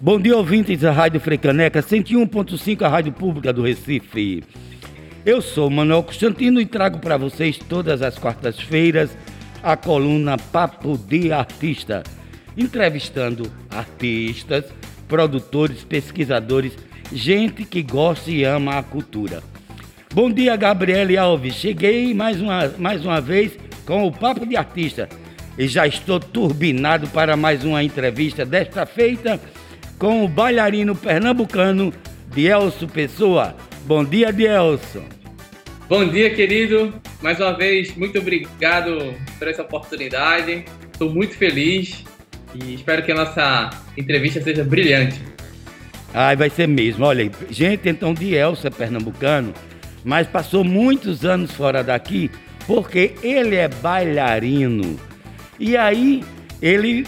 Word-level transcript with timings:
Bom 0.00 0.20
dia, 0.20 0.36
ouvintes 0.36 0.80
da 0.80 0.92
Rádio 0.92 1.18
Frecaneca, 1.18 1.82
101.5, 1.82 2.82
a 2.82 2.88
Rádio 2.88 3.12
Pública 3.12 3.52
do 3.52 3.62
Recife. 3.62 4.44
Eu 5.24 5.40
sou 5.40 5.70
Manuel 5.70 6.02
Constantino 6.02 6.60
e 6.60 6.66
trago 6.66 6.98
para 6.98 7.16
vocês 7.16 7.56
todas 7.56 8.02
as 8.02 8.18
quartas-feiras 8.18 9.16
a 9.64 9.78
coluna 9.78 10.36
Papo 10.36 10.98
de 10.98 11.32
Artista, 11.32 12.02
entrevistando 12.54 13.50
artistas, 13.70 14.66
produtores, 15.08 15.82
pesquisadores, 15.82 16.76
gente 17.10 17.64
que 17.64 17.82
gosta 17.82 18.30
e 18.30 18.44
ama 18.44 18.76
a 18.76 18.82
cultura. 18.82 19.42
Bom 20.12 20.30
dia, 20.30 20.54
Gabriele 20.54 21.16
Alves. 21.16 21.54
Cheguei 21.54 22.12
mais 22.12 22.42
uma, 22.42 22.68
mais 22.78 23.06
uma 23.06 23.22
vez 23.22 23.58
com 23.86 24.06
o 24.06 24.12
Papo 24.12 24.46
de 24.46 24.56
Artista 24.56 25.08
e 25.56 25.68
já 25.68 25.86
estou 25.86 26.18
turbinado 26.18 27.06
para 27.08 27.36
mais 27.36 27.64
uma 27.64 27.82
entrevista 27.82 28.44
desta 28.44 28.84
feita 28.86 29.40
com 29.98 30.24
o 30.24 30.28
bailarino 30.28 30.94
pernambucano 30.94 31.92
Dielso 32.34 32.88
Pessoa. 32.88 33.54
Bom 33.86 34.04
dia, 34.04 34.32
Dielso. 34.32 35.02
Bom 35.88 36.08
dia, 36.08 36.34
querido. 36.34 36.92
Mais 37.22 37.38
uma 37.38 37.52
vez, 37.52 37.94
muito 37.96 38.18
obrigado 38.18 39.14
por 39.38 39.48
essa 39.48 39.62
oportunidade. 39.62 40.64
Estou 40.92 41.10
muito 41.10 41.36
feliz 41.36 42.02
e 42.54 42.74
espero 42.74 43.02
que 43.02 43.12
a 43.12 43.14
nossa 43.14 43.70
entrevista 43.96 44.40
seja 44.40 44.64
brilhante. 44.64 45.20
Ai, 46.12 46.36
vai 46.36 46.48
ser 46.48 46.66
mesmo. 46.66 47.04
Olha, 47.04 47.30
gente, 47.50 47.88
então, 47.88 48.14
Dielso 48.14 48.66
é 48.66 48.70
pernambucano, 48.70 49.52
mas 50.04 50.26
passou 50.26 50.64
muitos 50.64 51.24
anos 51.24 51.52
fora 51.52 51.82
daqui 51.82 52.30
porque 52.66 53.14
ele 53.22 53.56
é 53.56 53.68
bailarino. 53.68 54.98
E 55.58 55.76
aí, 55.76 56.24
ele 56.60 57.06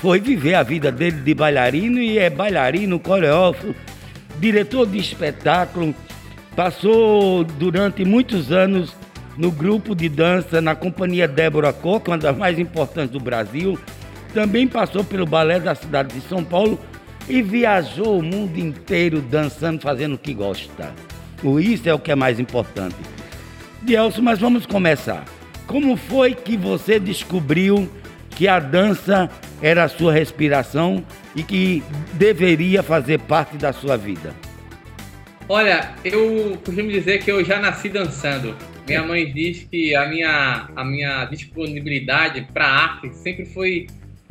foi 0.00 0.20
viver 0.20 0.54
a 0.54 0.62
vida 0.62 0.90
dele 0.90 1.20
de 1.20 1.34
bailarino 1.34 1.98
e 1.98 2.18
é 2.18 2.30
bailarino, 2.30 2.98
coreógrafo, 2.98 3.74
diretor 4.38 4.86
de 4.86 4.98
espetáculo. 4.98 5.94
Passou 6.56 7.44
durante 7.44 8.04
muitos 8.04 8.52
anos 8.52 8.94
no 9.36 9.50
grupo 9.50 9.94
de 9.94 10.08
dança 10.08 10.60
na 10.60 10.74
companhia 10.74 11.26
Débora 11.26 11.72
Coca, 11.72 12.10
uma 12.10 12.18
das 12.18 12.36
mais 12.36 12.58
importantes 12.58 13.10
do 13.10 13.20
Brasil. 13.20 13.78
Também 14.34 14.66
passou 14.66 15.04
pelo 15.04 15.26
balé 15.26 15.60
da 15.60 15.74
cidade 15.74 16.14
de 16.14 16.20
São 16.26 16.44
Paulo 16.44 16.78
e 17.28 17.42
viajou 17.42 18.18
o 18.18 18.22
mundo 18.22 18.58
inteiro 18.58 19.20
dançando, 19.20 19.80
fazendo 19.80 20.14
o 20.14 20.18
que 20.18 20.34
gosta. 20.34 20.92
O 21.42 21.58
isso 21.58 21.88
é 21.88 21.94
o 21.94 21.98
que 21.98 22.12
é 22.12 22.14
mais 22.14 22.38
importante. 22.38 22.96
Dielso, 23.82 24.22
mas 24.22 24.38
vamos 24.38 24.64
começar. 24.64 25.24
Como 25.66 25.96
foi 25.96 26.34
que 26.34 26.56
você 26.56 27.00
descobriu 27.00 27.90
que 28.30 28.46
a 28.46 28.60
dança 28.60 29.28
era 29.60 29.84
a 29.84 29.88
sua 29.88 30.12
respiração 30.12 31.04
e 31.34 31.42
que 31.42 31.82
deveria 32.12 32.82
fazer 32.82 33.18
parte 33.20 33.56
da 33.56 33.72
sua 33.72 33.96
vida? 33.96 34.34
Olha, 35.48 35.94
eu 36.04 36.58
costumo 36.64 36.90
dizer 36.90 37.22
que 37.24 37.30
eu 37.30 37.44
já 37.44 37.58
nasci 37.58 37.88
dançando. 37.88 38.56
Minha 38.86 39.02
mãe 39.02 39.32
diz 39.32 39.64
que 39.64 39.94
a 39.94 40.06
minha, 40.08 40.68
a 40.74 40.84
minha 40.84 41.24
disponibilidade 41.26 42.46
para 42.52 42.66
arte 42.66 43.12
sempre 43.16 43.44
foi 43.46 43.86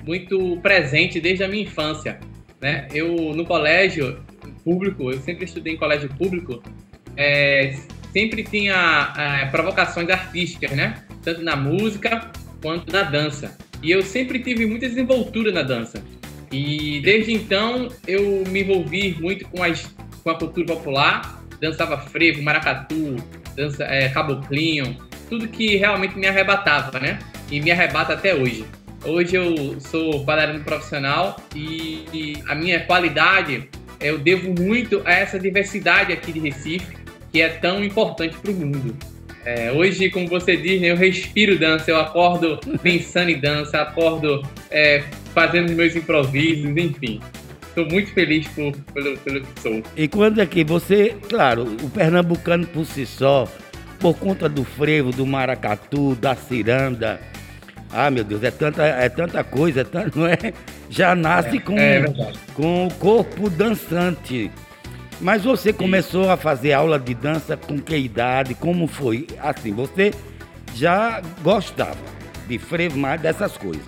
muito 0.05 0.58
presente 0.61 1.19
desde 1.19 1.43
a 1.43 1.47
minha 1.47 1.63
infância. 1.63 2.19
Né? 2.59 2.88
Eu, 2.93 3.33
no 3.36 3.45
colégio 3.45 4.23
público, 4.63 5.11
eu 5.11 5.19
sempre 5.19 5.45
estudei 5.45 5.73
em 5.73 5.77
colégio 5.77 6.09
público, 6.09 6.63
é, 7.17 7.75
sempre 8.12 8.44
tinha 8.44 9.14
é, 9.17 9.45
provocações 9.45 10.09
artísticas, 10.09 10.72
né? 10.72 11.04
tanto 11.23 11.42
na 11.42 11.56
música 11.56 12.31
quanto 12.62 12.92
na 12.92 13.04
dança. 13.04 13.58
E 13.81 13.92
eu 13.92 14.04
sempre 14.04 14.40
tive 14.40 14.66
muita 14.66 14.88
desenvoltura 14.88 15.52
na 15.52 15.64
dança. 15.64 16.04
E 16.52 17.00
desde 17.02 17.34
então 17.34 17.88
eu 18.08 18.44
me 18.48 18.62
envolvi 18.62 19.17
muito 19.20 19.48
com, 19.48 19.64
as, 19.64 19.94
com 20.23 20.30
a 20.30 20.38
cultura 20.38 20.67
popular, 20.67 21.42
dançava 21.60 21.98
frevo, 21.98 22.42
maracatu, 22.44 23.16
dança, 23.55 23.83
é, 23.86 24.10
caboclinho, 24.10 24.98
tudo 25.30 25.48
que 25.48 25.77
realmente 25.77 26.17
me 26.17 26.27
arrebatava, 26.27 27.00
né? 27.00 27.20
E 27.50 27.61
me 27.61 27.71
arrebata 27.71 28.14
até 28.14 28.36
hoje. 28.36 28.66
Hoje 29.04 29.36
eu 29.36 29.80
sou 29.80 30.23
bailarino 30.23 30.64
profissional 30.64 31.42
e, 31.55 32.05
e 32.14 32.44
a 32.48 32.54
minha 32.54 32.82
qualidade 32.82 33.67
eu 34.00 34.17
devo 34.20 34.54
muito 34.60 35.02
a 35.05 35.11
essa 35.11 35.39
diversidade 35.39 36.11
aqui 36.11 36.33
de 36.33 36.39
Recife, 36.39 37.01
que 37.31 37.42
é 37.42 37.49
tão 37.49 37.83
importante 37.83 38.37
para 38.37 38.52
o 38.52 38.53
mundo. 38.53 38.95
É, 39.43 39.71
hoje, 39.71 40.09
como 40.09 40.27
você 40.27 40.55
diz, 40.55 40.80
né, 40.81 40.92
eu 40.92 40.95
respiro 40.95 41.58
dança, 41.58 41.89
eu 41.89 41.99
acordo 41.99 42.59
pensando 42.83 43.30
em 43.30 43.39
dança, 43.39 43.81
acordo 43.81 44.43
é, 44.69 45.03
fazendo 45.33 45.71
meus 45.73 45.95
improvisos, 45.95 46.65
enfim. 46.77 47.20
Estou 47.67 47.86
muito 47.87 48.11
feliz 48.14 48.47
por, 48.49 48.75
pelo, 48.93 49.17
pelo 49.20 49.41
que 49.41 49.61
sou. 49.61 49.81
E 49.95 50.08
quando 50.08 50.41
é 50.41 50.45
que 50.45 50.64
você, 50.64 51.15
claro, 51.30 51.64
o 51.81 51.89
pernambucano 51.89 52.67
por 52.67 52.86
si 52.86 53.05
só, 53.05 53.47
por 53.99 54.15
conta 54.17 54.47
do 54.47 54.64
frevo, 54.64 55.11
do 55.11 55.25
maracatu, 55.25 56.14
da 56.15 56.36
ciranda, 56.36 57.20
ah, 57.93 58.09
meu 58.09 58.23
Deus, 58.23 58.43
é 58.43 58.52
tanta, 58.52 58.86
é 58.86 59.09
tanta 59.09 59.43
coisa, 59.43 59.81
é 59.81 59.83
tanto, 59.86 60.20
não 60.20 60.27
é? 60.27 60.37
Já 60.89 61.15
nasce 61.15 61.58
é, 61.58 61.59
com, 61.59 61.77
é 61.77 62.03
com 62.53 62.87
o 62.87 62.93
corpo 62.93 63.49
dançante. 63.49 64.52
Mas 65.21 65.43
você 65.43 65.71
começou 65.71 66.32
a 66.32 66.36
fazer 66.36 66.73
aula 66.73 66.98
de 66.98 67.14
dança 67.14 67.55
com 67.55 67.80
que 67.80 67.95
idade? 67.95 68.55
Como 68.55 68.87
foi? 68.87 69.27
Assim, 69.39 69.71
você 69.71 70.11
já 70.73 71.21
gostava 71.43 71.99
de 72.48 72.58
frevo 72.58 72.98
mais 72.98 73.21
dessas 73.21 73.55
coisas. 73.55 73.86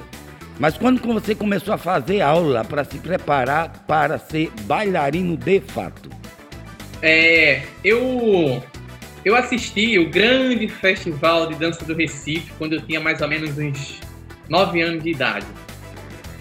Mas 0.60 0.78
quando 0.78 1.02
você 1.02 1.34
começou 1.34 1.74
a 1.74 1.78
fazer 1.78 2.22
aula 2.22 2.64
para 2.64 2.84
se 2.84 3.00
preparar 3.00 3.84
para 3.88 4.20
ser 4.20 4.52
bailarino 4.62 5.36
de 5.36 5.60
fato? 5.60 6.08
É, 7.02 7.64
eu 7.84 8.62
eu 9.26 9.36
assisti 9.36 9.98
o 9.98 10.12
grande 10.12 10.68
festival 10.68 11.48
de 11.48 11.56
dança 11.56 11.84
do 11.84 11.96
Recife 11.96 12.52
quando 12.60 12.74
eu 12.74 12.82
tinha 12.82 13.00
mais 13.00 13.22
ou 13.22 13.28
menos 13.28 13.58
uns 13.58 14.00
nove 14.48 14.82
anos 14.82 15.04
de 15.04 15.10
idade 15.10 15.48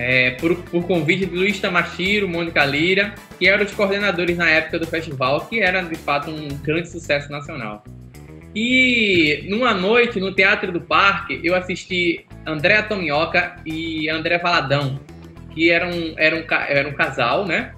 é, 0.04 0.32
por, 0.32 0.56
por, 0.64 0.84
convite 0.84 1.26
de 1.26 1.36
Luiz 1.36 1.60
Tamashiro, 1.60 2.28
Mônica 2.28 2.64
Lira, 2.64 3.14
que 3.38 3.46
eram 3.46 3.64
os 3.64 3.70
coordenadores 3.70 4.36
na 4.36 4.50
época 4.50 4.80
do 4.80 4.86
festival, 4.86 5.46
que 5.46 5.60
era 5.60 5.80
de 5.80 5.94
fato 5.94 6.28
um 6.28 6.48
grande 6.48 6.88
sucesso 6.88 7.30
nacional. 7.30 7.84
E 8.52 9.46
numa 9.48 9.72
noite 9.72 10.18
no 10.18 10.34
Teatro 10.34 10.72
do 10.72 10.80
Parque, 10.80 11.40
eu 11.44 11.54
assisti 11.54 12.26
André 12.44 12.82
Tomioka 12.82 13.54
e 13.64 14.10
André 14.10 14.38
Valadão, 14.38 14.98
que 15.54 15.70
eram, 15.70 15.92
eram, 16.16 16.44
eram 16.68 16.90
um 16.90 16.94
casal, 16.94 17.46
né? 17.46 17.72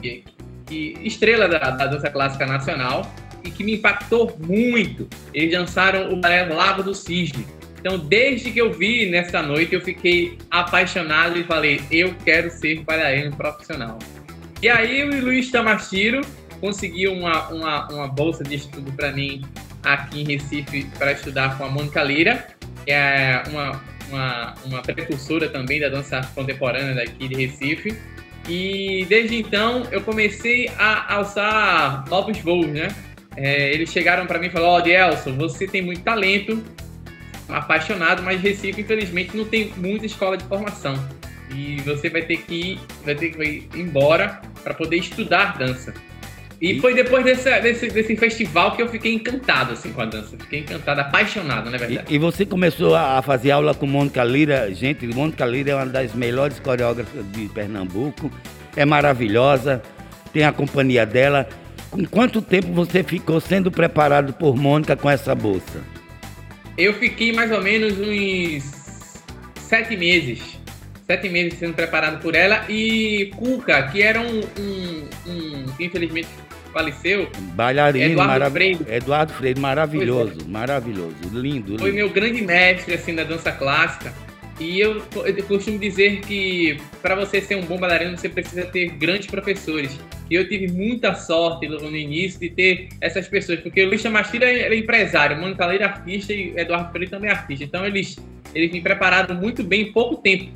Que, 0.00 0.24
que, 0.64 0.96
estrela 1.02 1.46
da, 1.46 1.58
da 1.58 1.86
dança 1.86 2.08
clássica 2.08 2.46
nacional 2.46 3.02
e 3.44 3.50
que 3.50 3.62
me 3.62 3.74
impactou 3.74 4.34
muito. 4.38 5.06
Eles 5.34 5.52
dançaram 5.52 6.10
o 6.10 6.16
balé 6.16 6.46
Lago 6.46 6.82
do 6.82 6.94
Cisne, 6.94 7.46
então, 7.84 7.98
desde 7.98 8.50
que 8.50 8.58
eu 8.58 8.72
vi 8.72 9.10
nessa 9.10 9.42
noite, 9.42 9.74
eu 9.74 9.80
fiquei 9.82 10.38
apaixonado 10.50 11.38
e 11.38 11.44
falei, 11.44 11.82
eu 11.90 12.14
quero 12.24 12.50
ser 12.50 12.82
bailarino 12.82 13.36
profissional. 13.36 13.98
E 14.62 14.70
aí 14.70 15.04
o 15.04 15.22
Luiz 15.22 15.50
Tamashiro 15.50 16.22
conseguiu 16.62 17.12
uma, 17.12 17.46
uma, 17.48 17.88
uma 17.88 18.08
bolsa 18.08 18.42
de 18.42 18.54
estudo 18.54 18.90
para 18.92 19.12
mim 19.12 19.44
aqui 19.82 20.22
em 20.22 20.24
Recife 20.24 20.86
para 20.98 21.12
estudar 21.12 21.58
com 21.58 21.64
a 21.64 21.68
Mônica 21.68 22.02
Lira, 22.02 22.46
que 22.86 22.90
é 22.90 23.42
uma, 23.50 23.82
uma, 24.08 24.54
uma 24.64 24.80
precursora 24.80 25.50
também 25.50 25.78
da 25.78 25.90
dança 25.90 26.22
contemporânea 26.34 26.94
daqui 26.94 27.28
de 27.28 27.34
Recife. 27.34 27.98
E 28.48 29.04
desde 29.10 29.36
então 29.36 29.86
eu 29.92 30.00
comecei 30.00 30.70
a 30.78 31.16
alçar 31.16 32.08
novos 32.08 32.38
voos, 32.38 32.66
né? 32.66 32.88
É, 33.36 33.74
eles 33.74 33.90
chegaram 33.90 34.26
para 34.26 34.38
mim 34.38 34.46
e 34.46 34.50
falaram: 34.50 34.72
Ó, 34.72 34.78
oh, 34.78 34.80
Dielson, 34.80 35.36
você 35.36 35.66
tem 35.66 35.82
muito 35.82 36.02
talento, 36.02 36.64
apaixonado, 37.48 38.22
mas 38.22 38.40
Recife, 38.40 38.80
infelizmente, 38.80 39.36
não 39.36 39.44
tem 39.44 39.72
muita 39.76 40.06
escola 40.06 40.36
de 40.36 40.44
formação. 40.44 40.94
E 41.54 41.80
você 41.82 42.08
vai 42.08 42.22
ter 42.22 42.38
que 42.38 42.54
ir, 42.54 42.80
vai 43.04 43.14
ter 43.14 43.30
que 43.30 43.42
ir 43.42 43.68
embora 43.74 44.40
para 44.62 44.74
poder 44.74 44.96
estudar 44.96 45.56
dança. 45.58 45.94
E, 46.60 46.72
e, 46.72 46.80
foi 46.80 46.94
depois 46.94 47.24
desse, 47.24 47.60
desse, 47.60 47.88
desse 47.88 48.16
festival 48.16 48.74
que 48.74 48.82
eu 48.82 48.88
fiquei 48.88 49.12
encantado 49.12 49.72
assim, 49.72 49.92
com 49.92 50.00
a 50.00 50.06
dança. 50.06 50.36
Fiquei 50.38 50.60
encantado, 50.60 51.00
apaixonado, 51.00 51.70
na 51.70 51.76
verdade. 51.76 52.06
E, 52.08 52.14
e, 52.14 52.18
você 52.18 52.46
começou 52.46 52.94
a 52.94 53.20
fazer 53.22 53.50
aula 53.50 53.74
com 53.74 53.86
Mônica 53.86 54.22
Lira. 54.24 54.72
Gente, 54.74 55.06
Mônica 55.06 55.44
Lira 55.44 55.72
é 55.72 55.74
uma 55.74 55.86
das 55.86 56.14
melhores 56.14 56.58
coreógrafas 56.58 57.24
de 57.32 57.48
Pernambuco. 57.48 58.30
É 58.76 58.84
maravilhosa, 58.84 59.82
tem 60.32 60.44
a 60.44 60.52
companhia 60.52 61.04
dela. 61.04 61.48
Com 61.90 62.04
quanto 62.06 62.40
tempo 62.40 62.72
você 62.72 63.02
ficou 63.02 63.40
sendo 63.40 63.70
preparado 63.70 64.32
por 64.32 64.56
Mônica 64.56 64.96
com 64.96 65.10
essa 65.10 65.34
bolsa? 65.34 65.93
Eu 66.76 66.94
fiquei 66.94 67.32
mais 67.32 67.52
ou 67.52 67.62
menos 67.62 67.98
uns 67.98 69.22
sete 69.56 69.96
meses. 69.96 70.58
Sete 71.06 71.28
meses 71.28 71.58
sendo 71.58 71.74
preparado 71.74 72.20
por 72.20 72.34
ela. 72.34 72.64
E 72.68 73.30
Cuca, 73.36 73.82
que 73.88 74.02
era 74.02 74.20
um, 74.20 74.40
um, 74.58 75.08
um 75.26 75.64
que 75.76 75.84
infelizmente 75.84 76.28
faleceu. 76.72 77.30
Bailarino, 77.54 78.04
Eduardo 78.04 78.32
marav 78.32 78.52
Freire. 78.52 78.86
Eduardo 78.88 79.32
Freire, 79.34 79.60
maravilhoso, 79.60 80.38
é. 80.40 80.50
maravilhoso, 80.50 81.14
lindo. 81.32 81.78
Foi 81.78 81.90
lindo. 81.90 81.96
meu 81.96 82.10
grande 82.10 82.42
mestre 82.42 82.94
assim 82.94 83.14
da 83.14 83.22
dança 83.22 83.52
clássica. 83.52 84.12
E 84.60 84.78
eu, 84.78 85.02
eu 85.26 85.44
costumo 85.44 85.78
dizer 85.78 86.20
que 86.20 86.78
para 87.02 87.16
você 87.16 87.40
ser 87.40 87.56
um 87.56 87.62
bom 87.62 87.76
bailarino, 87.76 88.16
você 88.16 88.28
precisa 88.28 88.64
ter 88.64 88.88
grandes 88.90 89.26
professores. 89.26 89.98
E 90.30 90.34
eu 90.34 90.48
tive 90.48 90.68
muita 90.68 91.14
sorte 91.14 91.66
no 91.66 91.94
início 91.94 92.38
de 92.38 92.50
ter 92.50 92.88
essas 93.00 93.26
pessoas, 93.26 93.60
porque 93.60 93.84
o 93.84 93.88
Luiz 93.88 94.00
Chamastira 94.00 94.46
é 94.46 94.74
empresário, 94.74 95.38
Mônica 95.38 95.66
Leira 95.66 95.84
é 95.84 95.88
artista 95.88 96.32
e 96.32 96.56
Eduardo 96.56 96.92
Freire 96.92 97.10
também 97.10 97.30
é 97.30 97.32
artista. 97.32 97.64
Então 97.64 97.84
eles, 97.84 98.16
eles 98.54 98.70
me 98.72 98.80
prepararam 98.80 99.34
muito 99.34 99.62
bem 99.64 99.82
em 99.82 99.92
pouco 99.92 100.22
tempo. 100.22 100.50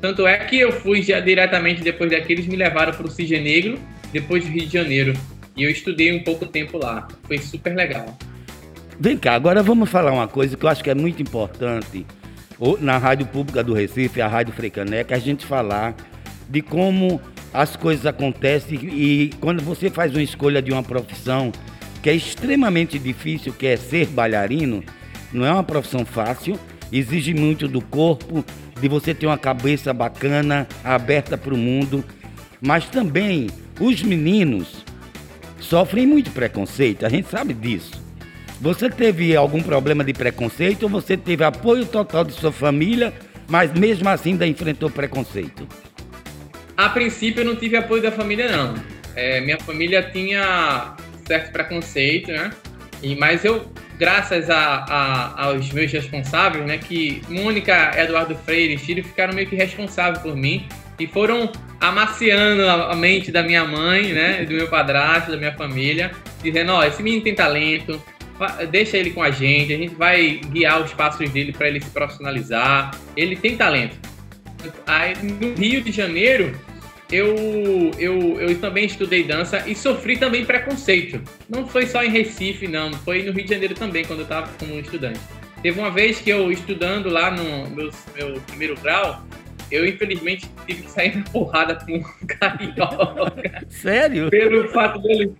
Tanto 0.00 0.26
é 0.26 0.36
que 0.38 0.58
eu 0.58 0.72
fui 0.72 1.02
já 1.02 1.20
diretamente 1.20 1.82
depois 1.82 2.10
daqueles, 2.10 2.46
me 2.46 2.56
levaram 2.56 2.92
para 2.92 3.06
o 3.06 3.10
Cisne 3.10 3.40
Negro, 3.40 3.78
depois 4.12 4.44
do 4.44 4.50
Rio 4.50 4.66
de 4.66 4.72
Janeiro. 4.72 5.14
E 5.56 5.62
eu 5.62 5.70
estudei 5.70 6.12
um 6.12 6.22
pouco 6.22 6.44
tempo 6.46 6.78
lá. 6.78 7.08
Foi 7.22 7.38
super 7.38 7.74
legal. 7.74 8.16
Vem 8.98 9.16
cá, 9.16 9.34
agora 9.34 9.62
vamos 9.62 9.88
falar 9.90 10.12
uma 10.12 10.28
coisa 10.28 10.56
que 10.56 10.64
eu 10.64 10.68
acho 10.68 10.82
que 10.82 10.90
é 10.90 10.94
muito 10.94 11.22
importante 11.22 12.04
na 12.80 12.98
Rádio 12.98 13.26
Pública 13.26 13.62
do 13.62 13.74
Recife, 13.74 14.20
a 14.20 14.28
Rádio 14.28 14.54
Frecaneca, 14.54 15.14
a 15.14 15.18
gente 15.18 15.44
falar 15.44 15.94
de 16.48 16.62
como 16.62 17.20
as 17.52 17.76
coisas 17.76 18.06
acontecem 18.06 18.78
e 18.82 19.30
quando 19.40 19.62
você 19.62 19.90
faz 19.90 20.12
uma 20.12 20.22
escolha 20.22 20.62
de 20.62 20.72
uma 20.72 20.82
profissão 20.82 21.52
que 22.02 22.10
é 22.10 22.14
extremamente 22.14 22.98
difícil, 22.98 23.52
que 23.52 23.66
é 23.66 23.76
ser 23.76 24.06
bailarino, 24.06 24.82
não 25.32 25.44
é 25.44 25.52
uma 25.52 25.64
profissão 25.64 26.04
fácil, 26.04 26.58
exige 26.92 27.34
muito 27.34 27.66
do 27.66 27.80
corpo, 27.80 28.44
de 28.80 28.88
você 28.88 29.14
ter 29.14 29.26
uma 29.26 29.38
cabeça 29.38 29.92
bacana, 29.92 30.68
aberta 30.84 31.36
para 31.36 31.54
o 31.54 31.58
mundo, 31.58 32.04
mas 32.60 32.86
também 32.86 33.48
os 33.80 34.02
meninos 34.02 34.84
sofrem 35.58 36.06
muito 36.06 36.30
preconceito, 36.30 37.04
a 37.04 37.08
gente 37.08 37.28
sabe 37.28 37.54
disso. 37.54 38.05
Você 38.60 38.88
teve 38.88 39.36
algum 39.36 39.62
problema 39.62 40.02
de 40.02 40.12
preconceito 40.12 40.84
ou 40.84 40.88
você 40.88 41.16
teve 41.16 41.44
apoio 41.44 41.84
total 41.84 42.24
de 42.24 42.32
sua 42.32 42.50
família, 42.50 43.12
mas 43.48 43.72
mesmo 43.72 44.08
assim 44.08 44.30
ainda 44.30 44.46
enfrentou 44.46 44.90
preconceito? 44.90 45.68
A 46.76 46.88
princípio 46.88 47.42
eu 47.42 47.46
não 47.46 47.56
tive 47.56 47.76
apoio 47.76 48.02
da 48.02 48.10
família 48.10 48.50
não. 48.50 48.74
É, 49.14 49.40
minha 49.40 49.58
família 49.58 50.02
tinha 50.02 50.94
certo 51.26 51.52
preconceito, 51.52 52.30
né? 52.30 52.50
E, 53.02 53.14
mas 53.14 53.44
eu, 53.44 53.70
graças 53.98 54.48
a, 54.48 54.56
a, 54.88 55.44
aos 55.46 55.70
meus 55.72 55.92
responsáveis, 55.92 56.64
né, 56.64 56.78
que 56.78 57.22
Mônica, 57.28 57.92
Eduardo 57.96 58.34
Freire 58.34 58.74
e 58.74 58.78
Chile 58.78 59.02
ficaram 59.02 59.34
meio 59.34 59.48
que 59.48 59.56
responsáveis 59.56 60.22
por 60.22 60.34
mim 60.34 60.66
e 60.98 61.06
foram 61.06 61.52
amaciando 61.78 62.68
a, 62.68 62.94
mente 62.94 63.30
da 63.30 63.42
minha 63.42 63.64
mãe, 63.64 64.12
né, 64.12 64.44
do 64.44 64.54
meu 64.54 64.68
padrasto, 64.68 65.30
da 65.30 65.36
minha 65.36 65.52
família, 65.52 66.10
dizendo, 66.42 66.72
ó, 66.72 66.80
oh, 66.80 66.84
esse 66.84 67.02
menino 67.02 67.22
tem 67.22 67.34
talento, 67.34 68.00
deixa 68.70 68.96
ele 68.96 69.10
com 69.10 69.22
a 69.22 69.30
gente, 69.30 69.72
a 69.72 69.76
gente 69.76 69.94
vai 69.94 70.40
guiar 70.50 70.82
os 70.82 70.92
passos 70.92 71.28
dele 71.30 71.52
para 71.52 71.68
ele 71.68 71.80
se 71.80 71.90
profissionalizar. 71.90 72.94
Ele 73.16 73.36
tem 73.36 73.56
talento. 73.56 73.96
Aí, 74.86 75.14
no 75.22 75.54
Rio 75.54 75.80
de 75.80 75.92
Janeiro, 75.92 76.54
eu, 77.10 77.92
eu, 77.98 78.40
eu 78.40 78.58
também 78.60 78.84
estudei 78.84 79.22
dança 79.22 79.62
e 79.66 79.74
sofri 79.74 80.16
também 80.16 80.44
preconceito. 80.44 81.20
Não 81.48 81.66
foi 81.66 81.86
só 81.86 82.02
em 82.02 82.10
Recife, 82.10 82.66
não, 82.66 82.92
foi 82.92 83.22
no 83.22 83.32
Rio 83.32 83.44
de 83.44 83.50
Janeiro 83.50 83.74
também, 83.74 84.04
quando 84.04 84.20
eu 84.20 84.24
estava 84.24 84.50
como 84.58 84.78
estudante. 84.78 85.20
Teve 85.62 85.78
uma 85.78 85.90
vez 85.90 86.20
que 86.20 86.30
eu, 86.30 86.50
estudando 86.50 87.08
lá 87.08 87.30
no 87.30 87.70
meu, 87.70 87.90
meu 88.14 88.40
primeiro 88.42 88.74
grau, 88.80 89.24
eu 89.70 89.86
infelizmente 89.86 90.48
tive 90.66 90.82
que 90.82 90.90
sair 90.90 91.16
na 91.16 91.24
porrada 91.24 91.76
com 91.76 91.96
um 91.96 92.02
carioca. 92.26 93.66
Sério? 93.68 94.30
Pelo 94.30 94.68
fato 94.68 95.00
dele 95.00 95.34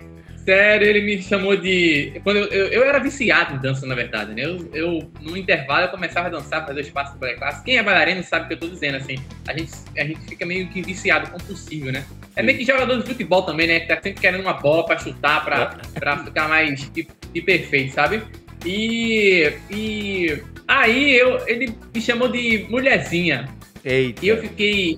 Sério, 0.47 0.87
ele 0.87 1.01
me 1.01 1.21
chamou 1.21 1.57
de. 1.57 2.21
Quando 2.23 2.37
eu, 2.37 2.45
eu, 2.45 2.67
eu, 2.69 2.85
era 2.85 3.01
viciado 3.01 3.57
em 3.57 3.59
dança, 3.59 3.85
na 3.85 3.97
verdade, 3.97 4.33
né? 4.33 4.45
Eu, 4.45 4.71
eu, 4.73 5.11
no 5.21 5.37
intervalo, 5.37 5.87
eu 5.87 5.89
começava 5.89 6.29
a 6.29 6.31
dançar, 6.31 6.65
fazer 6.65 6.83
os 6.83 6.89
passos 6.89 7.19
do 7.19 7.35
classe. 7.35 7.65
Quem 7.65 7.79
é 7.79 7.83
bailarino 7.83 8.23
sabe 8.23 8.45
o 8.45 8.49
que 8.49 8.55
eu 8.55 8.59
tô 8.61 8.69
dizendo, 8.69 8.97
assim. 8.97 9.17
A 9.49 9.59
gente, 9.59 9.73
a 9.99 10.05
gente 10.05 10.21
fica 10.21 10.47
meio 10.47 10.69
que 10.69 10.81
viciado, 10.83 11.33
compulsivo, 11.33 11.91
né? 11.91 12.05
É 12.37 12.45
meio 12.45 12.57
que 12.57 12.65
jogador 12.65 12.97
de 12.97 13.09
futebol 13.09 13.43
também, 13.43 13.67
né? 13.67 13.81
Que 13.81 13.89
tá 13.89 13.95
sempre 13.95 14.21
querendo 14.21 14.43
uma 14.43 14.53
bola 14.53 14.87
pra 14.87 14.97
chutar, 14.99 15.45
pra, 15.45 15.79
pra 15.99 16.19
ficar 16.19 16.49
mais 16.49 16.93
e, 16.97 17.09
e 17.35 17.43
perfeito, 17.43 17.93
sabe? 17.93 18.23
E, 18.65 19.53
e 19.69 20.43
aí 20.69 21.13
eu, 21.17 21.45
ele 21.49 21.77
me 21.93 22.01
chamou 22.01 22.29
de 22.29 22.67
mulherzinha. 22.71 23.49
Eita. 23.85 24.25
E 24.25 24.29
eu 24.29 24.41
fiquei. 24.41 24.97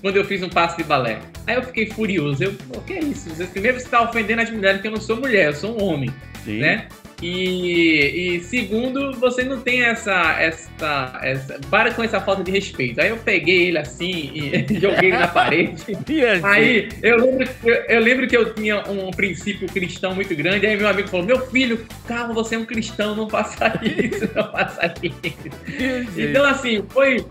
Quando 0.00 0.14
eu 0.14 0.24
fiz 0.24 0.44
um 0.44 0.48
passo 0.48 0.76
de 0.76 0.84
balé. 0.84 1.18
Aí 1.46 1.56
eu 1.56 1.62
fiquei 1.62 1.86
furioso. 1.86 2.42
Eu, 2.42 2.54
o 2.74 2.80
que 2.82 2.94
é 2.94 3.00
isso? 3.00 3.30
Primeiro 3.48 3.78
você 3.78 3.86
está 3.86 4.02
ofendendo 4.02 4.42
as 4.42 4.50
mulheres, 4.50 4.80
que 4.80 4.88
eu 4.88 4.92
não 4.92 5.00
sou 5.00 5.16
mulher, 5.16 5.46
eu 5.46 5.54
sou 5.54 5.80
um 5.80 5.84
homem, 5.84 6.10
Sim. 6.44 6.58
né? 6.58 6.88
E, 7.22 8.36
e, 8.36 8.40
segundo, 8.42 9.12
você 9.12 9.42
não 9.42 9.60
tem 9.60 9.82
essa, 9.82 10.36
essa, 10.38 11.18
essa. 11.22 11.58
Para 11.70 11.94
com 11.94 12.04
essa 12.04 12.20
falta 12.20 12.44
de 12.44 12.50
respeito. 12.50 13.00
Aí 13.00 13.08
eu 13.08 13.16
peguei 13.16 13.68
ele 13.68 13.78
assim 13.78 14.30
e 14.34 14.66
joguei 14.78 15.08
ele 15.08 15.18
na 15.18 15.28
parede. 15.28 15.82
aí 16.44 16.88
eu 17.02 17.16
lembro, 17.16 17.48
eu, 17.64 17.74
eu, 17.74 18.00
lembro 18.00 18.28
que 18.28 18.36
eu 18.36 18.52
tinha 18.52 18.82
um 18.90 19.10
princípio 19.10 19.66
cristão 19.66 20.14
muito 20.14 20.34
grande. 20.34 20.66
Aí 20.66 20.76
meu 20.76 20.88
amigo 20.88 21.08
falou: 21.08 21.24
Meu 21.24 21.46
filho, 21.46 21.86
calma, 22.06 22.34
você 22.34 22.54
é 22.54 22.58
um 22.58 22.66
cristão, 22.66 23.16
não 23.16 23.30
faça 23.30 23.72
isso, 23.82 24.30
não 24.34 24.52
faça 24.52 24.94
isso. 25.02 26.20
então, 26.20 26.44
assim, 26.44 26.84
foi, 26.90 27.24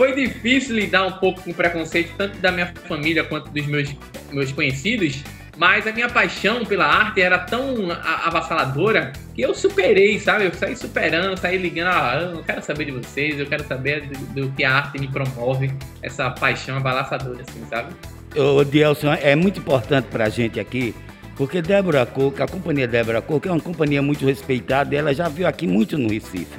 foi 0.00 0.14
difícil 0.14 0.76
lidar 0.76 1.04
um 1.04 1.12
pouco 1.12 1.42
com 1.42 1.50
o 1.50 1.54
preconceito, 1.54 2.14
tanto 2.16 2.38
da 2.38 2.50
minha 2.50 2.72
família 2.88 3.22
quanto 3.22 3.50
dos 3.50 3.66
meus, 3.66 3.94
meus 4.32 4.50
conhecidos, 4.50 5.22
mas 5.58 5.86
a 5.86 5.92
minha 5.92 6.08
paixão 6.08 6.64
pela 6.64 6.86
arte 6.86 7.20
era 7.20 7.38
tão 7.38 7.90
avassaladora 7.90 9.12
que 9.34 9.42
eu 9.42 9.54
superei, 9.54 10.18
sabe? 10.18 10.46
Eu 10.46 10.54
saí 10.54 10.74
superando, 10.74 11.36
saí 11.38 11.58
ligando, 11.58 11.88
ah, 11.88 12.18
eu 12.18 12.34
não 12.36 12.42
quero 12.42 12.62
saber 12.62 12.86
de 12.86 12.92
vocês, 12.92 13.38
eu 13.38 13.44
quero 13.44 13.62
saber 13.64 14.06
do, 14.06 14.40
do 14.40 14.52
que 14.52 14.64
a 14.64 14.74
arte 14.74 14.98
me 14.98 15.06
promove, 15.06 15.70
essa 16.00 16.30
paixão 16.30 16.78
abalançadora, 16.78 17.42
assim, 17.46 17.62
sabe? 17.68 17.92
Ô, 18.34 18.64
Dielson, 18.64 19.12
é 19.12 19.36
muito 19.36 19.60
importante 19.60 20.06
pra 20.06 20.30
gente 20.30 20.58
aqui, 20.58 20.94
porque 21.36 21.60
Débora 21.60 22.06
Coca, 22.06 22.44
a 22.44 22.48
companhia 22.48 22.88
Débora 22.88 23.20
Coca 23.20 23.50
é 23.50 23.52
uma 23.52 23.60
companhia 23.60 24.00
muito 24.00 24.24
respeitada, 24.24 24.96
ela 24.96 25.12
já 25.12 25.28
veio 25.28 25.46
aqui 25.46 25.66
muito 25.66 25.98
no 25.98 26.08
Recife. 26.08 26.58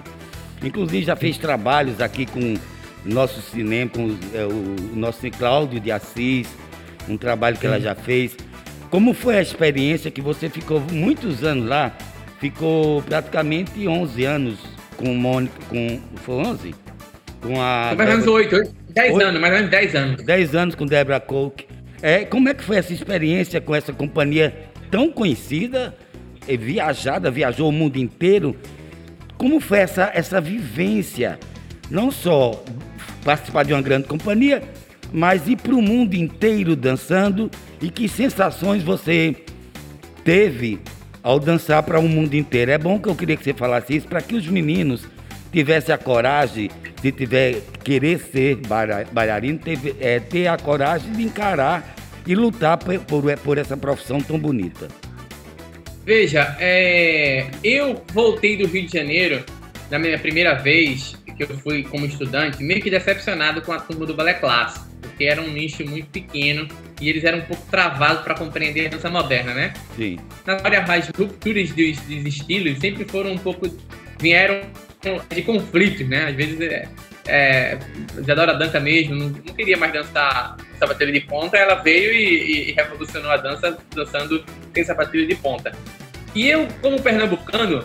Inclusive 0.63 1.03
já 1.03 1.15
fez 1.15 1.39
trabalhos 1.39 1.99
aqui 1.99 2.27
com 2.27 2.53
nosso 3.05 3.41
cinema, 3.41 3.89
com 3.89 4.17
é, 4.33 4.45
o 4.45 4.95
nosso 4.95 5.29
Cláudio 5.31 5.79
de 5.79 5.91
Assis, 5.91 6.47
um 7.07 7.17
trabalho 7.17 7.55
que 7.55 7.61
Sim. 7.61 7.67
ela 7.67 7.79
já 7.79 7.95
fez. 7.95 8.35
Como 8.89 9.13
foi 9.13 9.37
a 9.37 9.41
experiência 9.41 10.11
que 10.11 10.21
você 10.21 10.49
ficou 10.49 10.81
muitos 10.91 11.43
anos 11.43 11.67
lá? 11.67 11.95
Ficou 12.39 13.01
praticamente 13.03 13.87
11 13.87 14.25
anos 14.25 14.59
com 14.97 15.13
Mônica, 15.13 15.53
com. 15.69 15.99
Foi 16.17 16.35
11? 16.35 16.75
Com 17.41 17.61
a. 17.61 17.93
Mais 17.95 18.09
ou 18.09 18.15
menos 18.15 18.27
8, 18.27 18.73
10 18.89 19.19
anos, 19.19 19.41
mais 19.41 19.53
ou 19.53 19.59
menos 19.59 19.71
10 19.71 19.95
anos. 19.95 20.23
10 20.23 20.55
anos 20.55 20.75
com 20.75 20.85
Debra 20.85 21.19
Coke. 21.19 21.65
É, 22.01 22.25
como 22.25 22.49
é 22.49 22.53
que 22.53 22.63
foi 22.63 22.77
essa 22.77 22.93
experiência 22.93 23.61
com 23.61 23.75
essa 23.75 23.93
companhia 23.93 24.53
tão 24.89 25.11
conhecida, 25.11 25.95
viajada, 26.47 27.29
viajou 27.29 27.69
o 27.69 27.71
mundo 27.71 27.97
inteiro? 27.97 28.55
Como 29.37 29.59
foi 29.59 29.79
essa, 29.79 30.11
essa 30.13 30.41
vivência? 30.41 31.39
Não 31.91 32.09
só 32.09 32.63
participar 33.25 33.63
de 33.63 33.73
uma 33.73 33.81
grande 33.81 34.07
companhia, 34.07 34.63
mas 35.11 35.45
ir 35.45 35.57
para 35.57 35.75
o 35.75 35.81
mundo 35.81 36.13
inteiro 36.15 36.73
dançando 36.73 37.51
e 37.81 37.89
que 37.89 38.07
sensações 38.07 38.81
você 38.81 39.35
teve 40.23 40.79
ao 41.21 41.37
dançar 41.37 41.83
para 41.83 41.99
o 41.99 42.03
um 42.03 42.07
mundo 42.07 42.33
inteiro. 42.33 42.71
É 42.71 42.77
bom 42.77 42.97
que 42.97 43.09
eu 43.09 43.15
queria 43.15 43.35
que 43.35 43.43
você 43.43 43.53
falasse 43.53 43.97
isso 43.97 44.07
para 44.07 44.21
que 44.21 44.35
os 44.35 44.47
meninos 44.47 45.05
tivessem 45.51 45.93
a 45.93 45.97
coragem, 45.97 46.71
se 47.01 47.11
tiver 47.11 47.61
querer 47.83 48.19
ser 48.19 48.59
bailarino, 49.11 49.59
ter, 49.59 49.77
é, 49.99 50.17
ter 50.21 50.47
a 50.47 50.57
coragem 50.57 51.11
de 51.11 51.23
encarar 51.23 51.93
e 52.25 52.33
lutar 52.33 52.77
por, 52.77 52.97
por, 52.99 53.37
por 53.39 53.57
essa 53.57 53.75
profissão 53.75 54.21
tão 54.21 54.39
bonita. 54.39 54.87
Veja, 56.05 56.55
é, 56.57 57.47
eu 57.61 58.01
voltei 58.13 58.55
do 58.55 58.65
Rio 58.65 58.87
de 58.87 58.97
Janeiro 58.97 59.43
na 59.89 59.99
minha 59.99 60.17
primeira 60.17 60.53
vez 60.55 61.15
que 61.47 61.53
eu 61.53 61.57
fui 61.57 61.83
como 61.83 62.05
estudante 62.05 62.63
meio 62.63 62.81
que 62.81 62.89
decepcionado 62.89 63.61
com 63.61 63.71
a 63.71 63.79
turma 63.79 64.05
do 64.05 64.13
balé 64.13 64.33
clássico, 64.33 64.85
porque 65.01 65.25
era 65.25 65.41
um 65.41 65.49
nicho 65.49 65.85
muito 65.85 66.07
pequeno 66.09 66.67
e 66.99 67.09
eles 67.09 67.23
eram 67.23 67.39
um 67.39 67.45
pouco 67.45 67.65
travados 67.69 68.23
para 68.23 68.35
compreender 68.35 68.87
a 68.87 68.89
dança 68.89 69.09
moderna, 69.09 69.53
né? 69.53 69.73
Sim. 69.95 70.19
Nas 70.45 70.61
várias 70.61 71.09
rupturas 71.09 71.69
dos, 71.69 71.97
dos 71.99 72.25
estilos 72.25 72.79
sempre 72.79 73.05
foram 73.05 73.31
um 73.31 73.37
pouco 73.37 73.67
vieram 74.19 74.61
de 75.29 75.41
conflitos, 75.41 76.07
né? 76.07 76.27
Às 76.27 76.35
vezes 76.35 76.61
é, 76.61 76.87
é, 77.27 77.79
Isadora 78.19 78.53
Danca 78.53 78.79
mesmo 78.79 79.15
não, 79.15 79.29
não, 79.29 79.53
queria 79.53 79.77
mais 79.77 79.91
dançar 79.91 80.57
sapatilha 80.79 81.11
de 81.11 81.21
ponta, 81.21 81.57
ela 81.57 81.75
veio 81.75 82.13
e, 82.13 82.69
e, 82.69 82.71
revolucionou 82.71 83.31
a 83.31 83.37
dança 83.37 83.77
dançando 83.93 84.43
sem 84.73 84.83
sapatilha 84.83 85.27
de 85.27 85.35
ponta. 85.35 85.71
E 86.33 86.47
eu, 86.47 86.67
como 86.81 87.01
pernambucano, 87.01 87.83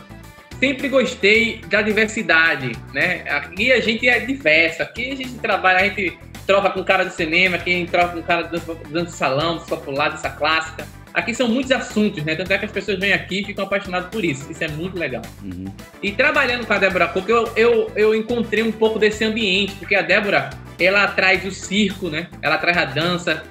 sempre 0.58 0.88
gostei 0.88 1.60
da 1.68 1.82
diversidade, 1.82 2.72
né? 2.92 3.22
Aqui 3.28 3.72
a 3.72 3.80
gente 3.80 4.08
é 4.08 4.18
diverso, 4.20 4.82
aqui 4.82 5.12
a 5.12 5.16
gente 5.16 5.34
trabalha, 5.34 5.80
a 5.80 5.84
gente 5.84 6.18
troca 6.46 6.70
com 6.70 6.82
cara 6.84 7.04
do 7.04 7.12
cinema, 7.12 7.58
quem 7.58 7.86
troca 7.86 8.14
com 8.14 8.22
cara 8.22 8.42
de 8.42 8.52
dança, 8.52 8.75
dança 8.88 9.16
salão, 9.16 9.54
dança 9.54 9.66
popular, 9.66 10.10
dança 10.10 10.30
clássica. 10.30 10.86
aqui 11.12 11.34
são 11.34 11.48
muitos 11.48 11.72
assuntos, 11.72 12.22
né? 12.25 12.34
Tanto 12.36 12.52
é 12.52 12.58
que 12.58 12.64
as 12.66 12.70
pessoas 12.70 12.98
vêm 12.98 13.12
aqui 13.12 13.40
e 13.40 13.44
ficam 13.44 13.64
apaixonadas 13.64 14.10
por 14.10 14.25
isso. 14.25 14.50
Isso 14.50 14.62
é 14.62 14.68
muito 14.68 14.98
legal. 14.98 15.22
Uhum. 15.42 15.66
E 16.02 16.12
trabalhando 16.12 16.66
com 16.66 16.72
a 16.72 16.78
Débora 16.78 17.08
Coco, 17.08 17.30
eu, 17.30 17.50
eu, 17.56 17.92
eu 17.96 18.14
encontrei 18.14 18.62
um 18.62 18.72
pouco 18.72 18.98
desse 18.98 19.25
ambiente, 19.25 19.75
porque 19.75 19.94
a 19.94 20.02
Débora, 20.02 20.50
ela 20.78 21.06
traz 21.08 21.44
o 21.44 21.50
circo, 21.50 22.08
né? 22.08 22.28
Ela 22.40 22.58
traz 22.58 22.76
a 22.76 22.84
dança, 22.84 23.42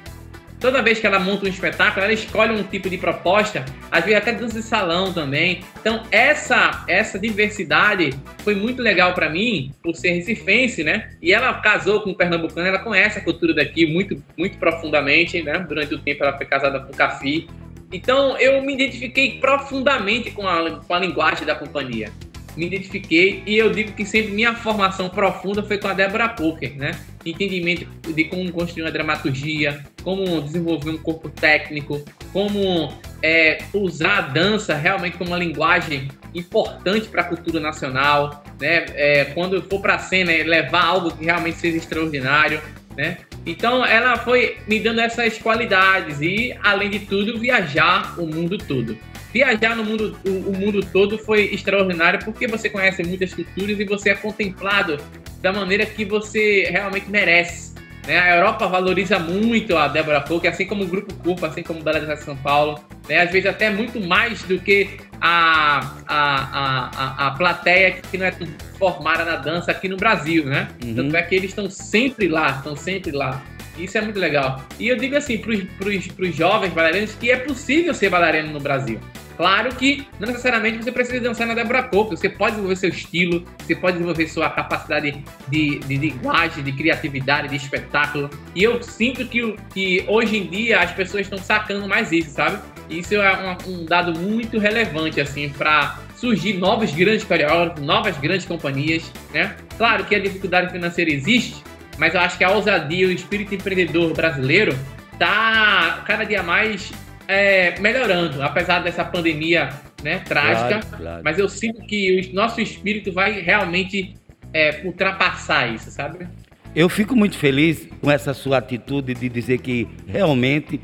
toda 0.66 0.82
vez 0.82 1.00
que 1.00 1.06
ela 1.06 1.20
monta 1.20 1.46
um 1.46 1.48
espetáculo, 1.48 2.04
ela 2.04 2.14
escolhe 2.14 2.52
um 2.52 2.64
tipo 2.64 2.90
de 2.90 2.98
proposta, 2.98 3.64
às 3.92 4.04
vezes 4.04 4.18
até 4.18 4.32
dança 4.32 4.56
de 4.56 4.66
salão 4.66 5.14
também. 5.14 5.62
Então, 5.80 6.02
essa 6.10 6.84
essa 6.88 7.20
diversidade 7.20 8.10
foi 8.40 8.56
muito 8.56 8.82
legal 8.82 9.14
para 9.14 9.30
mim, 9.30 9.72
por 9.84 9.96
ser 9.96 10.14
recifense, 10.14 10.84
né? 10.84 11.12
E 11.22 11.32
ela 11.32 11.54
casou 11.62 12.02
com 12.02 12.10
um 12.10 12.14
pernambucano, 12.16 12.68
ela 12.68 12.80
conhece 12.80 13.20
a 13.20 13.22
cultura 13.22 13.54
daqui 13.54 13.86
muito, 13.86 14.22
muito 14.36 14.58
profundamente, 14.58 15.40
né? 15.44 15.60
Durante 15.60 15.94
o 15.94 16.00
tempo 16.00 16.24
ela 16.24 16.36
foi 16.36 16.48
casada 16.48 16.80
com 16.80 16.92
o 16.92 16.96
Cafi. 16.96 17.48
Então, 17.94 18.36
eu 18.40 18.60
me 18.64 18.74
identifiquei 18.74 19.38
profundamente 19.40 20.32
com 20.32 20.48
a, 20.48 20.80
com 20.80 20.94
a 20.96 21.00
linguagem 21.00 21.46
da 21.46 21.54
companhia 21.54 22.12
me 22.56 22.68
identifiquei 22.68 23.44
e 23.46 23.58
eu 23.58 23.70
digo 23.70 23.92
que 23.92 24.06
sempre 24.06 24.32
minha 24.32 24.56
formação 24.56 25.10
profunda 25.10 25.62
foi 25.62 25.78
com 25.78 25.88
a 25.88 25.94
Débora 25.94 26.30
Poker, 26.30 26.76
né? 26.76 26.92
Entendimento 27.26 27.86
de 28.14 28.24
como 28.26 28.52
construir 28.52 28.84
uma 28.84 28.92
dramaturgia, 28.92 29.84
como 30.04 30.42
desenvolver 30.42 30.92
um 30.92 30.98
corpo 30.98 31.30
técnico, 31.30 32.04
como 32.32 32.94
é, 33.22 33.58
usar 33.74 34.18
a 34.18 34.22
dança 34.22 34.76
realmente 34.76 35.18
como 35.18 35.32
uma 35.32 35.40
linguagem 35.40 36.08
importante 36.34 37.08
para 37.08 37.22
a 37.22 37.26
cultura 37.26 37.60
nacional, 37.60 38.44
né? 38.60 38.86
É, 38.94 39.26
quando 39.34 39.62
for 39.64 39.82
para 39.82 39.96
a 39.96 40.00
cena, 40.00 40.32
é 40.32 40.44
levar 40.44 40.86
algo 40.86 41.12
que 41.12 41.26
realmente 41.26 41.58
seja 41.58 41.78
extraordinário, 41.78 42.62
né? 42.96 43.18
Então 43.46 43.86
ela 43.86 44.18
foi 44.18 44.58
me 44.68 44.80
dando 44.80 45.02
essas 45.02 45.38
qualidades 45.38 46.22
e, 46.22 46.56
além 46.64 46.90
de 46.90 47.00
tudo, 47.00 47.38
viajar 47.38 48.20
o 48.20 48.26
mundo 48.26 48.58
todo 48.58 48.98
viajar 49.36 49.76
no 49.76 49.84
mundo, 49.84 50.18
o, 50.26 50.30
o, 50.30 50.58
mundo 50.58 50.80
todo 50.94 51.18
foi 51.18 51.54
extraordinário 51.54 52.24
porque 52.24 52.48
você 52.48 52.70
conhece 52.70 53.04
muitas 53.04 53.34
culturas 53.34 53.78
e 53.78 53.84
você 53.84 54.12
é 54.12 54.16
contemplado 54.16 54.98
da 55.42 55.52
maneira 55.52 55.86
que 55.86 56.06
você 56.06 56.70
realmente 56.72 57.10
merece. 57.10 57.76
Né? 58.08 58.18
A 58.18 58.38
Europa 58.38 58.66
valoriza 58.66 59.20
muito 59.20 59.76
a 59.76 59.90
Débora 59.90 60.22
Pouco, 60.22 60.48
assim 60.48 60.66
como 60.66 60.86
o 60.86 60.88
Grupo 60.88 61.14
Corpo, 61.16 61.46
assim 61.46 61.64
como 61.64 61.82
o 61.82 61.84
Ballet 61.84 62.06
de 62.06 62.16
São 62.24 62.38
Paulo, 62.38 62.80
né? 63.10 63.24
às 63.24 63.30
vezes 63.30 63.50
até 63.50 63.70
muito 63.70 64.00
mais 64.00 64.42
do 64.44 64.58
que 64.58 65.00
a, 65.20 65.96
a, 66.08 67.28
a, 67.28 67.28
a 67.28 67.32
plateia 67.32 67.92
que 68.10 68.18
não 68.18 68.28
é 68.28 68.34
formada 68.80 69.26
na 69.26 69.36
dança 69.36 69.70
aqui 69.70 69.90
no 69.90 69.98
Brasil, 69.98 70.46
né? 70.46 70.70
Uhum. 70.82 70.96
Tanto 70.96 71.18
é 71.18 71.22
que 71.24 71.36
eles 71.36 71.50
estão 71.50 71.70
sempre 71.70 72.30
lá, 72.30 72.52
estão 72.52 72.74
sempre 72.74 73.12
lá. 73.12 73.44
Isso 73.78 73.98
é 73.98 74.02
muito 74.02 74.18
legal. 74.18 74.64
E 74.80 74.88
eu 74.88 74.96
digo 74.96 75.18
assim 75.18 75.38
para 75.38 75.90
os 75.90 76.36
jovens 76.36 76.72
bailarinos 76.72 77.14
que 77.16 77.30
é 77.30 77.36
possível 77.36 77.94
ser 77.94 78.10
bailarino 78.10 78.54
no 78.54 78.62
Brasil. 78.62 78.98
Claro 79.38 79.76
que 79.76 80.08
não 80.20 80.28
necessariamente 80.28 80.84
você 80.84 80.92
precisa 80.92 81.20
dançar 81.20 81.46
na 81.46 81.54
Débora 81.54 81.84
Coco, 81.84 82.16
você 82.16 82.30
pode 82.30 82.52
desenvolver 82.52 82.76
seu 82.78 82.90
estilo, 82.90 83.46
você 83.60 83.76
pode 83.76 83.94
desenvolver 83.94 84.28
sua 84.28 84.50
capacidade 84.50 85.24
de, 85.50 85.80
de 85.80 85.98
linguagem, 85.98 86.64
de 86.64 86.72
criatividade, 86.72 87.50
de 87.50 87.56
espetáculo. 87.56 88.30
E 88.56 88.64
eu 88.64 88.82
sinto 88.82 89.26
que, 89.26 89.56
que 89.74 90.06
hoje 90.08 90.38
em 90.38 90.48
dia 90.48 90.80
as 90.80 90.92
pessoas 90.92 91.24
estão 91.24 91.38
sacando 91.38 91.88
mais 91.88 92.12
isso, 92.12 92.30
sabe? 92.30 92.60
Isso 92.90 93.16
é 93.16 93.58
um, 93.68 93.84
dado 93.86 94.18
muito 94.18 94.58
relevante, 94.58 95.20
assim, 95.20 95.50
para 95.50 96.00
surgir 96.16 96.54
novos 96.54 96.92
grandes 96.92 97.24
coreógrafos, 97.24 97.84
novas 97.84 98.18
grandes 98.18 98.46
companhias, 98.46 99.12
né? 99.34 99.56
Claro 99.78 100.06
que 100.06 100.16
a 100.16 100.20
dificuldade 100.20 100.72
financeira 100.72 101.12
existe, 101.12 101.62
mas 101.98 102.14
eu 102.14 102.22
acho 102.22 102.38
que 102.38 102.44
a 102.44 102.52
ousadia, 102.52 103.08
o 103.08 103.12
espírito 103.12 103.54
empreendedor 103.54 104.14
brasileiro 104.14 104.78
tá 105.18 106.04
cada 106.06 106.24
dia 106.24 106.44
mais 106.44 106.92
é, 107.28 107.80
melhorando, 107.80 108.42
apesar 108.42 108.80
dessa 108.80 109.04
pandemia 109.04 109.70
né, 110.04 110.20
trágica. 110.20 110.80
Claro, 110.80 110.98
claro. 110.98 111.22
Mas 111.24 111.40
eu 111.40 111.50
sinto 111.50 111.82
que 111.82 112.30
o 112.32 112.36
nosso 112.36 112.62
espírito 112.62 113.12
vai 113.12 113.42
realmente 113.42 114.16
é, 114.54 114.82
ultrapassar 114.84 115.74
isso, 115.74 115.92
sabe? 115.92 116.28
Eu 116.76 116.90
fico 116.90 117.16
muito 117.16 117.38
feliz 117.38 117.88
com 118.02 118.12
essa 118.12 118.34
sua 118.34 118.58
atitude 118.58 119.14
de 119.14 119.30
dizer 119.30 119.60
que 119.60 119.88
realmente 120.08 120.80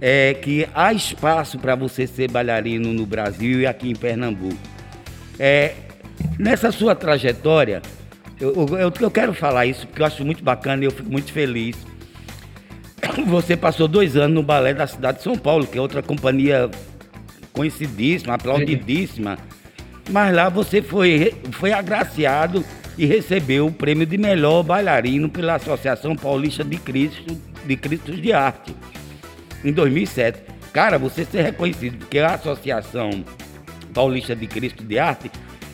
é 0.00 0.34
que 0.34 0.68
há 0.74 0.92
espaço 0.92 1.58
para 1.58 1.74
você 1.74 2.06
ser 2.06 2.30
bailarino 2.30 2.92
no 2.92 3.06
Brasil 3.06 3.60
e 3.60 3.66
aqui 3.66 3.90
em 3.90 3.94
Pernambuco. 3.94 4.56
É, 5.38 5.74
nessa 6.38 6.72
sua 6.72 6.94
trajetória, 6.94 7.82
eu, 8.40 8.66
eu, 8.78 8.92
eu 9.00 9.10
quero 9.10 9.32
falar 9.32 9.66
isso 9.66 9.86
porque 9.86 10.02
eu 10.02 10.06
acho 10.06 10.24
muito 10.24 10.42
bacana 10.42 10.82
e 10.82 10.86
eu 10.86 10.90
fico 10.90 11.10
muito 11.10 11.32
feliz 11.32 11.76
você 13.26 13.56
passou 13.56 13.88
dois 13.88 14.16
anos 14.16 14.34
no 14.34 14.42
balé 14.42 14.74
da 14.74 14.86
cidade 14.86 15.18
de 15.18 15.24
São 15.24 15.36
Paulo, 15.36 15.66
que 15.66 15.78
é 15.78 15.80
outra 15.80 16.02
companhia 16.02 16.70
conhecidíssima, 17.52 18.34
aplaudidíssima. 18.34 19.38
Mas 20.10 20.34
lá 20.34 20.48
você 20.48 20.82
foi, 20.82 21.34
foi 21.52 21.72
agraciado 21.72 22.64
e 22.98 23.06
recebeu 23.06 23.66
o 23.66 23.72
prêmio 23.72 24.06
de 24.06 24.18
melhor 24.18 24.62
bailarino 24.62 25.28
pela 25.28 25.54
Associação 25.54 26.14
Paulista 26.14 26.62
de 26.62 26.76
Cristo 26.76 27.36
de 27.64 27.76
de 27.76 28.32
Arte 28.32 28.74
em 29.64 29.72
2007. 29.72 30.40
Cara, 30.72 30.98
você 30.98 31.24
ser 31.24 31.42
reconhecido 31.42 31.98
porque 31.98 32.18
a 32.18 32.34
Associação 32.34 33.24
Paulista 33.94 34.36
de 34.36 34.46
Cristo 34.46 34.84
de 34.84 34.98
Arte 34.98 35.30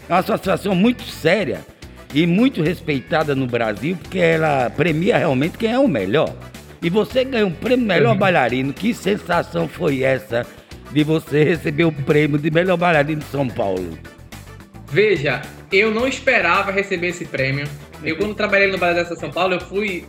é 0.08 0.12
uma 0.12 0.20
associação 0.20 0.74
muito 0.74 1.02
séria 1.02 1.60
e 2.14 2.26
muito 2.26 2.62
respeitada 2.62 3.34
no 3.34 3.46
Brasil, 3.46 3.96
porque 3.96 4.18
ela 4.18 4.70
premia 4.70 5.18
realmente 5.18 5.56
quem 5.56 5.72
é 5.72 5.78
o 5.78 5.88
melhor. 5.88 6.34
E 6.82 6.88
você 6.88 7.24
ganhou 7.24 7.48
um 7.48 7.52
prêmio 7.52 7.86
melhor 7.86 8.16
bailarino. 8.16 8.72
Que 8.72 8.94
sensação 8.94 9.68
foi 9.68 10.02
essa 10.02 10.46
de 10.90 11.04
você 11.04 11.44
receber 11.44 11.84
o 11.84 11.92
prêmio 11.92 12.38
de 12.38 12.50
melhor 12.50 12.76
bailarino 12.76 13.20
de 13.20 13.26
São 13.26 13.48
Paulo? 13.48 13.98
Veja, 14.90 15.42
eu 15.70 15.90
não 15.90 16.08
esperava 16.08 16.72
receber 16.72 17.08
esse 17.08 17.24
prêmio. 17.24 17.66
Eu, 18.02 18.16
quando 18.16 18.34
trabalhei 18.34 18.70
no 18.70 18.78
Balé 18.78 19.04
da 19.04 19.16
São 19.16 19.30
Paulo, 19.30 19.54
eu 19.54 19.60
fui 19.60 20.04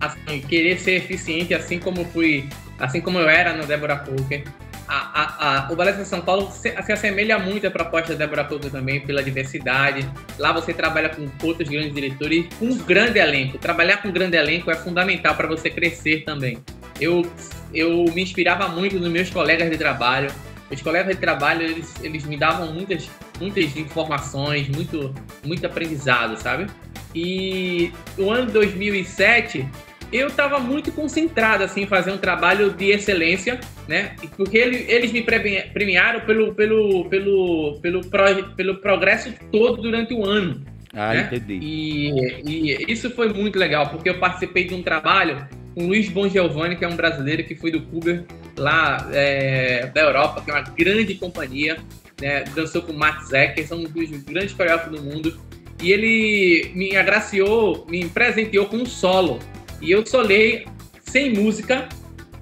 assim, 0.00 0.40
querer 0.40 0.78
ser 0.78 0.96
eficiente, 0.96 1.54
assim 1.54 1.78
como 1.78 2.04
fui, 2.06 2.48
assim 2.78 3.00
como 3.00 3.18
eu 3.18 3.28
era 3.28 3.54
no 3.54 3.64
Débora 3.64 3.96
Poker 3.96 4.42
a, 4.90 5.22
a, 5.22 5.66
a, 5.68 5.72
o 5.72 5.76
Ballet 5.76 5.96
de 5.96 6.04
São 6.04 6.20
Paulo 6.20 6.50
se, 6.50 6.70
se, 6.70 6.92
assemelha 6.92 7.38
muito 7.38 7.64
à 7.64 7.70
proposta 7.70 8.12
da 8.12 8.26
Débora 8.26 8.42
Couto 8.42 8.68
também, 8.68 9.00
pela 9.00 9.22
diversidade. 9.22 10.10
Lá 10.36 10.52
você 10.52 10.74
trabalha 10.74 11.08
com 11.08 11.28
outros 11.46 11.68
grandes 11.68 11.94
diretores, 11.94 12.46
com 12.58 12.66
um 12.66 12.76
grande 12.76 13.20
elenco. 13.20 13.56
Trabalhar 13.56 13.98
com 13.98 14.08
um 14.08 14.12
grande 14.12 14.36
elenco 14.36 14.68
é 14.68 14.74
fundamental 14.74 15.36
para 15.36 15.46
você 15.46 15.70
crescer 15.70 16.24
também. 16.24 16.58
Eu, 17.00 17.24
eu 17.72 18.04
me 18.12 18.20
inspirava 18.20 18.66
muito 18.66 18.98
nos 18.98 19.08
meus 19.08 19.30
colegas 19.30 19.70
de 19.70 19.78
trabalho. 19.78 20.28
Os 20.68 20.82
colegas 20.82 21.14
de 21.14 21.20
trabalho, 21.20 21.62
eles, 21.62 21.94
eles 22.02 22.24
me 22.24 22.36
davam 22.36 22.72
muitas, 22.72 23.08
muitas 23.38 23.76
informações, 23.76 24.68
muito, 24.68 25.14
muito 25.44 25.64
aprendizado, 25.64 26.36
sabe? 26.36 26.66
E 27.14 27.92
o 28.18 28.28
ano 28.28 28.50
2007 28.50 29.68
eu 30.12 30.26
estava 30.26 30.58
muito 30.58 30.90
concentrado 30.90 31.62
assim 31.62 31.82
em 31.82 31.86
fazer 31.86 32.10
um 32.10 32.18
trabalho 32.18 32.70
de 32.72 32.90
excelência, 32.90 33.60
né? 33.90 34.14
Porque 34.36 34.56
ele, 34.56 34.84
eles 34.88 35.10
me 35.10 35.20
premiaram 35.20 36.20
pelo 36.20 36.54
pelo 36.54 37.06
pelo 37.06 37.80
pelo, 37.82 38.00
pro, 38.06 38.54
pelo 38.54 38.74
progresso 38.76 39.34
todo 39.50 39.82
durante 39.82 40.14
o 40.14 40.24
ano. 40.24 40.64
Ah, 40.94 41.12
né? 41.12 41.28
entendi. 41.32 41.58
E, 41.60 42.42
e, 42.46 42.92
isso 42.92 43.10
foi 43.10 43.32
muito 43.32 43.58
legal, 43.58 43.88
porque 43.90 44.08
eu 44.08 44.18
participei 44.20 44.64
de 44.64 44.74
um 44.74 44.82
trabalho 44.82 45.44
com 45.74 45.84
o 45.84 45.86
Luiz 45.88 46.08
Bongiovanni, 46.08 46.76
que 46.76 46.84
é 46.84 46.88
um 46.88 46.94
brasileiro 46.94 47.42
que 47.42 47.56
foi 47.56 47.72
do 47.72 47.80
Cuba 47.82 48.24
lá 48.56 49.08
é, 49.12 49.86
da 49.86 50.02
Europa, 50.02 50.40
que 50.40 50.50
é 50.52 50.54
uma 50.54 50.62
grande 50.62 51.16
companhia, 51.16 51.76
né? 52.20 52.44
Dançou 52.54 52.82
com 52.82 52.92
o 52.92 52.96
Matt 52.96 53.24
Zecker, 53.24 53.66
são 53.66 53.78
um 53.78 53.84
dos 53.84 54.08
grandes 54.22 54.52
coreógrafos 54.52 55.00
do 55.00 55.02
mundo. 55.02 55.36
E 55.82 55.90
ele 55.90 56.70
me 56.74 56.94
agraciou, 56.94 57.86
me 57.88 58.08
presenteou 58.08 58.66
com 58.66 58.76
um 58.76 58.86
solo 58.86 59.40
e 59.80 59.90
eu 59.90 60.04
solei 60.06 60.66
sem 61.00 61.32
música 61.32 61.88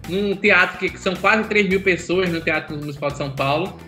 num 0.09 0.35
teatro 0.35 0.79
que 0.79 0.99
são 0.99 1.15
quase 1.15 1.45
3 1.45 1.69
mil 1.69 1.81
pessoas 1.81 2.31
no 2.31 2.41
Teatro 2.41 2.77
Municipal 2.77 3.11
de 3.11 3.19
São 3.19 3.31
Paulo 3.31 3.79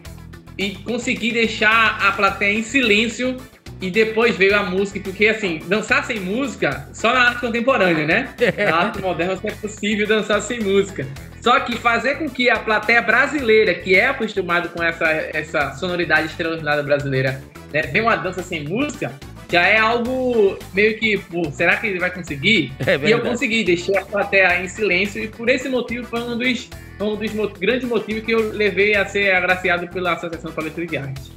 e 0.59 0.71
consegui 0.71 1.33
deixar 1.33 1.99
a 2.07 2.13
plateia 2.13 2.59
em 2.59 2.63
silêncio 2.63 3.37
e 3.81 3.91
depois 3.91 4.37
veio 4.37 4.55
a 4.57 4.63
música, 4.63 5.01
porque 5.01 5.29
assim, 5.29 5.61
dançar 5.67 6.05
sem 6.05 6.21
música 6.21 6.87
só 6.93 7.15
na 7.15 7.29
arte 7.29 7.41
contemporânea, 7.41 8.07
né? 8.07 8.35
Na 8.59 8.77
arte 8.77 9.01
moderna 9.01 9.39
é 9.43 9.51
possível 9.53 10.07
dançar 10.07 10.43
sem 10.43 10.61
música. 10.61 11.07
Só 11.41 11.59
que 11.61 11.79
fazer 11.79 12.17
com 12.17 12.29
que 12.29 12.51
a 12.51 12.59
plateia 12.59 13.01
brasileira, 13.01 13.73
que 13.73 13.95
é 13.95 14.07
acostumada 14.07 14.69
com 14.69 14.83
essa, 14.83 15.07
essa 15.09 15.73
sonoridade 15.73 16.27
extraordinária 16.27 16.83
brasileira, 16.83 17.43
né, 17.73 17.83
venha 17.83 18.05
uma 18.05 18.17
dança 18.17 18.43
sem 18.43 18.69
música, 18.69 19.15
já 19.51 19.67
é 19.67 19.79
algo 19.79 20.57
meio 20.73 20.99
que, 20.99 21.19
pô, 21.19 21.51
será 21.51 21.77
que 21.77 21.89
ele 21.89 21.99
vai 21.99 22.11
conseguir? 22.11 22.73
É 22.87 22.97
e 22.97 23.11
eu 23.11 23.21
consegui, 23.21 23.65
deixei 23.65 23.97
a 23.97 24.05
plateia 24.05 24.63
em 24.63 24.69
silêncio 24.69 25.23
e 25.23 25.29
por 25.29 25.49
esse 25.49 25.69
motivo 25.69 26.07
foi 26.07 26.21
um 26.21 26.39
dos, 26.39 26.71
um 27.01 27.17
dos 27.17 27.33
grandes 27.59 27.89
motivos 27.89 28.23
que 28.23 28.33
eu 28.33 28.53
levei 28.53 28.95
a 28.95 29.05
ser 29.05 29.35
agraciado 29.35 29.89
pela 29.89 30.13
Associação 30.13 30.53
Palestina 30.53 30.87
de 30.87 30.97
Arte. 30.97 31.33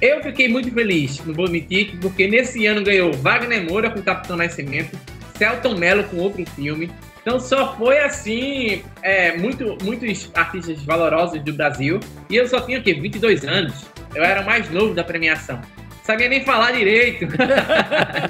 Eu 0.00 0.22
fiquei 0.22 0.48
muito 0.48 0.70
feliz, 0.70 1.18
vou 1.18 1.50
mentir, 1.50 1.98
porque 2.00 2.28
nesse 2.28 2.64
ano 2.66 2.84
ganhou 2.84 3.12
Wagner 3.14 3.68
Moura 3.68 3.90
com 3.90 4.00
Capitão 4.00 4.36
Nascimento, 4.36 4.96
Celton 5.36 5.76
Mello 5.76 6.04
com 6.04 6.18
outro 6.18 6.44
filme, 6.50 6.90
Então 7.20 7.40
só 7.40 7.76
foi 7.76 7.98
assim, 7.98 8.82
é, 9.02 9.36
muito, 9.36 9.76
muitos 9.82 10.30
artistas 10.34 10.82
valorosos 10.84 11.42
do 11.42 11.52
Brasil. 11.52 11.98
E 12.30 12.36
eu 12.36 12.46
só 12.46 12.60
tinha 12.60 12.78
o 12.78 12.82
quê? 12.82 12.94
22 12.94 13.44
anos. 13.44 13.86
Eu 14.14 14.24
era 14.24 14.40
o 14.40 14.46
mais 14.46 14.70
novo 14.70 14.94
da 14.94 15.04
premiação. 15.04 15.60
Sabia 16.08 16.26
nem 16.26 16.42
falar 16.42 16.72
direito 16.72 17.26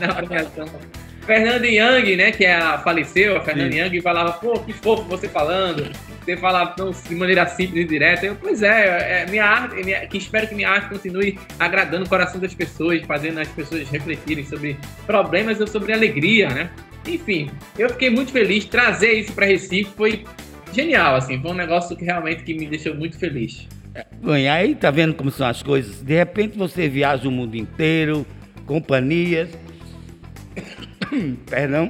na 0.01 0.13
premiação. 0.13 0.67
Fernando 1.25 1.65
Young, 1.65 2.17
né, 2.17 2.33
que 2.33 2.45
é 2.45 2.57
a, 2.57 2.77
faleceu, 2.79 3.37
a 3.37 3.41
Fernanda 3.41 3.73
Young, 3.73 4.01
falava, 4.01 4.33
pô, 4.33 4.59
que 4.59 4.73
fofo 4.73 5.05
você 5.05 5.29
falando. 5.29 5.89
Você 6.25 6.37
falava 6.37 6.73
tão, 6.73 6.91
de 6.91 7.15
maneira 7.15 7.47
simples 7.47 7.85
e 7.85 7.89
direta. 7.89 8.27
Eu, 8.27 8.35
pois 8.35 8.65
é, 8.65 9.23
é 9.23 9.27
minha 9.31 9.45
arte, 9.45 9.77
minha, 9.77 10.05
que 10.09 10.19
espero 10.19 10.49
que 10.49 10.57
minha 10.57 10.69
arte 10.69 10.89
continue 10.89 11.39
agradando 11.57 12.05
o 12.05 12.09
coração 12.09 12.41
das 12.41 12.53
pessoas, 12.53 13.01
fazendo 13.07 13.39
as 13.39 13.47
pessoas 13.47 13.89
refletirem 13.89 14.45
sobre 14.45 14.77
problemas 15.07 15.61
ou 15.61 15.69
sobre 15.69 15.93
alegria, 15.93 16.49
né? 16.49 16.71
Enfim, 17.07 17.49
eu 17.79 17.91
fiquei 17.91 18.11
muito 18.11 18.33
feliz. 18.33 18.65
Trazer 18.65 19.13
isso 19.13 19.33
para 19.35 19.47
Recife 19.47 19.93
foi 19.97 20.25
genial, 20.73 21.15
assim. 21.15 21.41
Foi 21.41 21.53
um 21.53 21.55
negócio 21.55 21.97
que 21.97 22.05
realmente 22.05 22.43
que 22.43 22.55
me 22.55 22.67
deixou 22.67 22.97
muito 22.97 23.17
feliz. 23.21 23.69
Bem, 24.23 24.49
aí 24.49 24.75
tá 24.75 24.91
vendo 24.91 25.15
como 25.15 25.31
são 25.31 25.47
as 25.47 25.63
coisas. 25.63 26.03
De 26.03 26.15
repente 26.15 26.57
você 26.57 26.89
viaja 26.89 27.29
o 27.29 27.33
mundo 27.33 27.57
inteiro, 27.57 28.27
companhias, 28.67 29.49
perdão, 31.49 31.89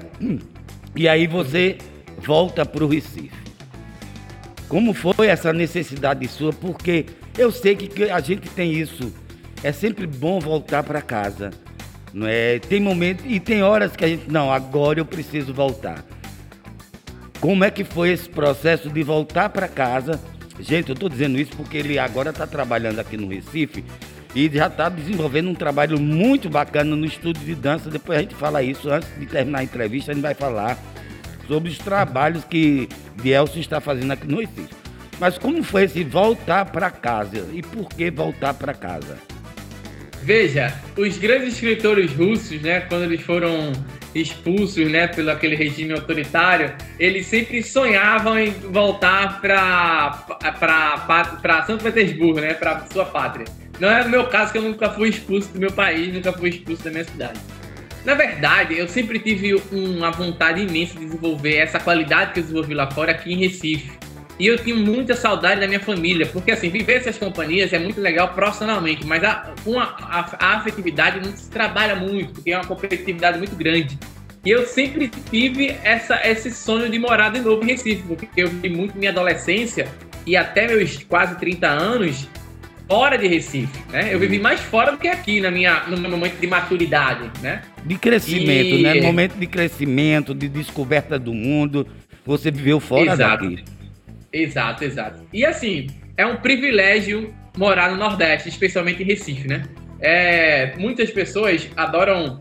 e 0.94 1.08
aí 1.08 1.26
você 1.26 1.78
volta 2.18 2.64
para 2.64 2.84
o 2.84 2.88
Recife. 2.88 3.36
Como 4.68 4.92
foi 4.92 5.28
essa 5.28 5.52
necessidade 5.52 6.26
sua? 6.28 6.52
Porque 6.52 7.06
eu 7.36 7.50
sei 7.50 7.74
que 7.74 8.10
a 8.10 8.20
gente 8.20 8.48
tem 8.50 8.72
isso. 8.72 9.12
É 9.62 9.72
sempre 9.72 10.06
bom 10.06 10.38
voltar 10.38 10.82
para 10.82 11.00
casa. 11.00 11.50
Não 12.12 12.26
é? 12.26 12.58
Tem 12.58 12.80
momentos 12.80 13.24
e 13.26 13.40
tem 13.40 13.62
horas 13.62 13.96
que 13.96 14.04
a 14.04 14.08
gente, 14.08 14.30
não, 14.30 14.52
agora 14.52 15.00
eu 15.00 15.06
preciso 15.06 15.52
voltar. 15.52 16.04
Como 17.40 17.64
é 17.64 17.70
que 17.70 17.84
foi 17.84 18.10
esse 18.10 18.28
processo 18.28 18.90
de 18.90 19.02
voltar 19.02 19.48
para 19.50 19.68
casa? 19.68 20.20
Gente, 20.60 20.88
eu 20.88 20.94
estou 20.94 21.08
dizendo 21.08 21.38
isso 21.38 21.52
porque 21.56 21.76
ele 21.76 21.98
agora 21.98 22.30
está 22.30 22.46
trabalhando 22.46 22.98
aqui 22.98 23.16
no 23.16 23.28
Recife 23.28 23.84
e 24.34 24.48
já 24.52 24.66
está 24.66 24.88
desenvolvendo 24.88 25.48
um 25.48 25.54
trabalho 25.54 25.98
muito 26.00 26.50
bacana 26.50 26.94
no 26.94 27.06
estúdio 27.06 27.44
de 27.44 27.54
dança. 27.54 27.90
Depois 27.90 28.18
a 28.18 28.22
gente 28.22 28.34
fala 28.34 28.62
isso, 28.62 28.90
antes 28.90 29.08
de 29.18 29.26
terminar 29.26 29.60
a 29.60 29.64
entrevista, 29.64 30.10
a 30.10 30.14
gente 30.14 30.22
vai 30.22 30.34
falar 30.34 30.78
sobre 31.46 31.70
os 31.70 31.78
trabalhos 31.78 32.44
que 32.44 32.88
Bielso 33.22 33.58
está 33.58 33.80
fazendo 33.80 34.12
aqui 34.12 34.26
no 34.26 34.40
Recife. 34.40 34.74
Mas 35.18 35.38
como 35.38 35.62
foi 35.62 35.84
esse 35.84 36.04
voltar 36.04 36.66
para 36.66 36.90
casa 36.90 37.48
e 37.52 37.62
por 37.62 37.88
que 37.88 38.10
voltar 38.10 38.54
para 38.54 38.74
casa? 38.74 39.18
Veja, 40.22 40.74
os 40.96 41.16
grandes 41.16 41.54
escritores 41.54 42.12
russos, 42.12 42.60
né, 42.60 42.80
quando 42.80 43.04
eles 43.04 43.22
foram 43.22 43.72
expulsos, 44.18 44.90
né, 44.90 45.06
pelo 45.06 45.30
aquele 45.30 45.56
regime 45.56 45.92
autoritário, 45.92 46.74
eles 46.98 47.26
sempre 47.26 47.62
sonhavam 47.62 48.38
em 48.38 48.50
voltar 48.50 49.40
para 49.40 51.64
São 51.66 51.78
Petersburgo, 51.78 52.40
né, 52.40 52.54
para 52.54 52.84
sua 52.92 53.04
pátria. 53.04 53.46
Não 53.80 53.90
é 53.90 54.02
o 54.02 54.08
meu 54.08 54.26
caso 54.26 54.52
que 54.52 54.58
eu 54.58 54.62
nunca 54.62 54.90
fui 54.90 55.08
expulso 55.08 55.52
do 55.52 55.60
meu 55.60 55.72
país, 55.72 56.12
nunca 56.12 56.32
fui 56.32 56.50
expulso 56.50 56.82
da 56.82 56.90
minha 56.90 57.04
cidade. 57.04 57.38
Na 58.04 58.14
verdade, 58.14 58.78
eu 58.78 58.88
sempre 58.88 59.18
tive 59.18 59.54
uma 59.70 60.10
vontade 60.10 60.62
imensa 60.62 60.98
de 60.98 61.04
desenvolver 61.04 61.56
essa 61.56 61.78
qualidade 61.78 62.32
que 62.32 62.40
eu 62.40 62.42
desenvolvi 62.42 62.74
lá 62.74 62.90
fora 62.90 63.12
aqui 63.12 63.32
em 63.32 63.36
Recife. 63.36 63.92
E 64.38 64.46
eu 64.46 64.56
tinha 64.56 64.76
muita 64.76 65.16
saudade 65.16 65.60
da 65.60 65.66
minha 65.66 65.80
família, 65.80 66.24
porque 66.26 66.52
assim, 66.52 66.70
viver 66.70 66.98
essas 66.98 67.18
companhias 67.18 67.72
é 67.72 67.78
muito 67.78 68.00
legal 68.00 68.28
profissionalmente, 68.28 69.04
mas 69.04 69.24
a, 69.24 69.52
com 69.64 69.80
a, 69.80 69.96
a, 70.38 70.56
afetividade 70.56 71.20
não 71.20 71.36
se 71.36 71.50
trabalha 71.50 71.96
muito, 71.96 72.34
porque 72.34 72.52
é 72.52 72.56
uma 72.56 72.64
competitividade 72.64 73.36
muito 73.38 73.56
grande. 73.56 73.98
E 74.44 74.50
eu 74.50 74.64
sempre 74.64 75.10
tive 75.30 75.76
essa, 75.82 76.20
esse 76.24 76.52
sonho 76.52 76.88
de 76.88 76.98
morar 77.00 77.30
de 77.30 77.40
novo 77.40 77.64
em 77.64 77.66
Recife, 77.66 78.02
porque 78.06 78.28
eu 78.36 78.48
vivi 78.48 78.68
muito 78.68 78.96
minha 78.96 79.10
adolescência 79.10 79.88
e 80.24 80.36
até 80.36 80.68
meus 80.68 81.02
quase 81.02 81.36
30 81.36 81.66
anos 81.66 82.28
fora 82.88 83.18
de 83.18 83.26
Recife, 83.26 83.78
né? 83.90 84.14
Eu 84.14 84.20
vivi 84.20 84.38
mais 84.38 84.60
fora 84.60 84.92
do 84.92 84.98
que 84.98 85.08
aqui 85.08 85.40
na 85.40 85.50
minha, 85.50 85.84
no 85.88 85.98
meu 85.98 86.10
momento 86.10 86.38
de 86.40 86.46
maturidade, 86.46 87.28
né? 87.42 87.62
De 87.84 87.96
crescimento, 87.96 88.76
e... 88.76 88.82
né? 88.82 88.94
No 88.94 89.02
momento 89.02 89.34
de 89.34 89.46
crescimento, 89.46 90.32
de 90.32 90.48
descoberta 90.48 91.18
do 91.18 91.34
mundo, 91.34 91.86
você 92.24 92.50
viveu 92.50 92.78
fora 92.78 93.12
Exato. 93.12 93.44
daqui. 93.44 93.77
Exato, 94.32 94.84
exato. 94.84 95.26
E 95.32 95.44
assim, 95.44 95.88
é 96.16 96.26
um 96.26 96.36
privilégio 96.36 97.34
morar 97.56 97.90
no 97.90 97.96
Nordeste, 97.96 98.48
especialmente 98.48 99.02
em 99.02 99.06
Recife, 99.06 99.48
né? 99.48 99.62
É, 100.00 100.76
muitas 100.76 101.10
pessoas 101.10 101.68
adoram 101.76 102.38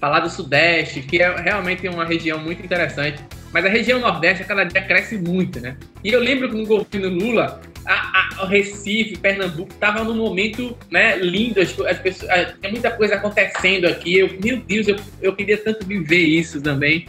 falar 0.00 0.20
do 0.20 0.30
Sudeste, 0.30 1.00
que 1.00 1.20
é 1.20 1.34
realmente 1.34 1.88
uma 1.88 2.04
região 2.04 2.38
muito 2.38 2.62
interessante. 2.62 3.22
Mas 3.52 3.64
a 3.64 3.68
região 3.68 3.98
Nordeste 4.00 4.42
a 4.42 4.46
cada 4.46 4.64
dia 4.64 4.82
cresce 4.82 5.16
muito, 5.16 5.60
né? 5.60 5.76
E 6.04 6.10
eu 6.10 6.20
lembro 6.20 6.48
que 6.48 6.56
no 6.56 6.66
governo 6.66 7.08
Lula, 7.08 7.60
a, 7.86 8.42
a, 8.42 8.46
Recife, 8.46 9.16
Pernambuco, 9.16 9.72
estava 9.72 10.04
num 10.04 10.14
momento 10.14 10.76
né, 10.90 11.16
lindo. 11.16 11.60
As, 11.60 11.78
as 11.80 11.98
pessoas, 11.98 12.54
tem 12.60 12.72
muita 12.72 12.90
coisa 12.90 13.14
acontecendo 13.14 13.86
aqui. 13.86 14.18
Eu, 14.18 14.36
meu 14.42 14.58
Deus, 14.58 14.88
eu, 14.88 14.96
eu 15.22 15.34
queria 15.34 15.56
tanto 15.56 15.86
viver 15.86 16.24
isso 16.24 16.60
também. 16.60 17.06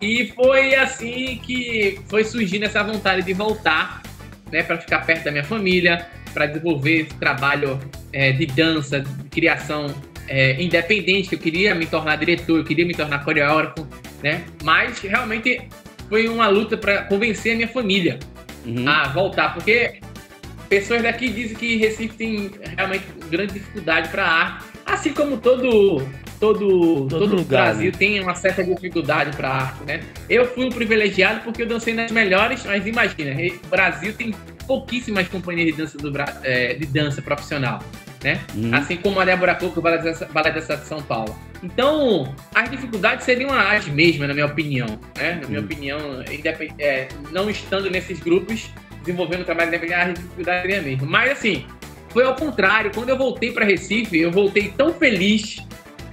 E 0.00 0.32
foi 0.34 0.74
assim 0.74 1.40
que 1.42 1.98
foi 2.08 2.24
surgindo 2.24 2.64
essa 2.64 2.82
vontade 2.82 3.22
de 3.22 3.32
voltar, 3.32 4.02
né, 4.52 4.62
para 4.62 4.78
ficar 4.78 5.00
perto 5.06 5.24
da 5.24 5.30
minha 5.30 5.44
família, 5.44 6.06
para 6.34 6.46
desenvolver 6.46 7.02
esse 7.02 7.14
trabalho 7.14 7.80
é, 8.12 8.32
de 8.32 8.46
dança, 8.46 9.00
de 9.00 9.28
criação 9.30 9.86
é, 10.28 10.60
independente, 10.62 11.28
que 11.30 11.34
eu 11.34 11.38
queria 11.38 11.74
me 11.74 11.86
tornar 11.86 12.16
diretor, 12.16 12.58
eu 12.58 12.64
queria 12.64 12.84
me 12.84 12.94
tornar 12.94 13.24
coreógrafo, 13.24 13.86
né? 14.22 14.44
Mas 14.62 15.00
realmente 15.00 15.68
foi 16.08 16.28
uma 16.28 16.48
luta 16.48 16.76
para 16.76 17.04
convencer 17.04 17.52
a 17.52 17.56
minha 17.56 17.68
família 17.68 18.18
uhum. 18.64 18.88
a 18.88 19.08
voltar, 19.08 19.54
porque 19.54 20.00
pessoas 20.68 21.02
daqui 21.02 21.30
dizem 21.30 21.56
que 21.56 21.76
Recife 21.76 22.16
tem 22.16 22.50
realmente 22.76 23.04
grande 23.30 23.54
dificuldade 23.54 24.08
para 24.08 24.26
arte, 24.26 24.64
assim 24.86 25.12
como 25.12 25.36
todo 25.36 26.02
todo, 26.38 27.06
todo, 27.08 27.08
todo 27.08 27.40
o 27.40 27.44
Brasil 27.44 27.90
né? 27.90 27.98
tem 27.98 28.20
uma 28.20 28.34
certa 28.34 28.62
dificuldade 28.62 29.36
para 29.36 29.48
arte, 29.48 29.84
né? 29.84 30.00
Eu 30.28 30.46
fui 30.46 30.66
um 30.66 30.70
privilegiado 30.70 31.40
porque 31.40 31.62
eu 31.62 31.66
dancei 31.66 31.94
nas 31.94 32.10
melhores, 32.10 32.64
mas 32.64 32.86
imagina, 32.86 33.34
o 33.64 33.68
Brasil 33.68 34.12
tem 34.12 34.34
pouquíssimas 34.66 35.28
companhias 35.28 35.66
de 35.66 35.72
dança, 35.72 35.98
do, 35.98 36.12
é, 36.42 36.74
de 36.74 36.86
dança 36.86 37.22
profissional, 37.22 37.82
né? 38.22 38.40
Uhum. 38.54 38.74
Assim 38.74 38.96
como 38.96 39.20
a 39.20 39.24
Débora 39.24 39.54
Coco, 39.54 39.78
o 39.78 39.82
Balé 39.82 39.98
da 39.98 40.60
de 40.60 40.86
São 40.86 41.00
Paulo. 41.02 41.36
Então, 41.62 42.34
as 42.54 42.70
dificuldades 42.70 43.24
seriam 43.24 43.52
as 43.52 43.86
mesmas, 43.86 44.28
na 44.28 44.34
minha 44.34 44.46
opinião, 44.46 44.86
né? 45.16 45.38
Na 45.40 45.48
minha 45.48 45.60
uhum. 45.60 45.64
opinião, 45.64 45.98
é, 46.78 47.08
não 47.32 47.48
estando 47.48 47.88
nesses 47.88 48.20
grupos, 48.20 48.70
desenvolvendo 49.00 49.42
o 49.42 49.44
trabalho 49.44 49.68
independente, 49.68 50.00
as 50.00 50.14
dificuldades 50.14 50.62
seriam 50.62 50.80
a 50.80 50.82
mesma. 50.82 51.06
Mas, 51.06 51.32
assim, 51.32 51.64
foi 52.16 52.24
ao 52.24 52.34
contrário. 52.34 52.90
Quando 52.94 53.10
eu 53.10 53.18
voltei 53.18 53.52
para 53.52 53.66
Recife, 53.66 54.18
eu 54.18 54.32
voltei 54.32 54.72
tão 54.74 54.94
feliz 54.94 55.56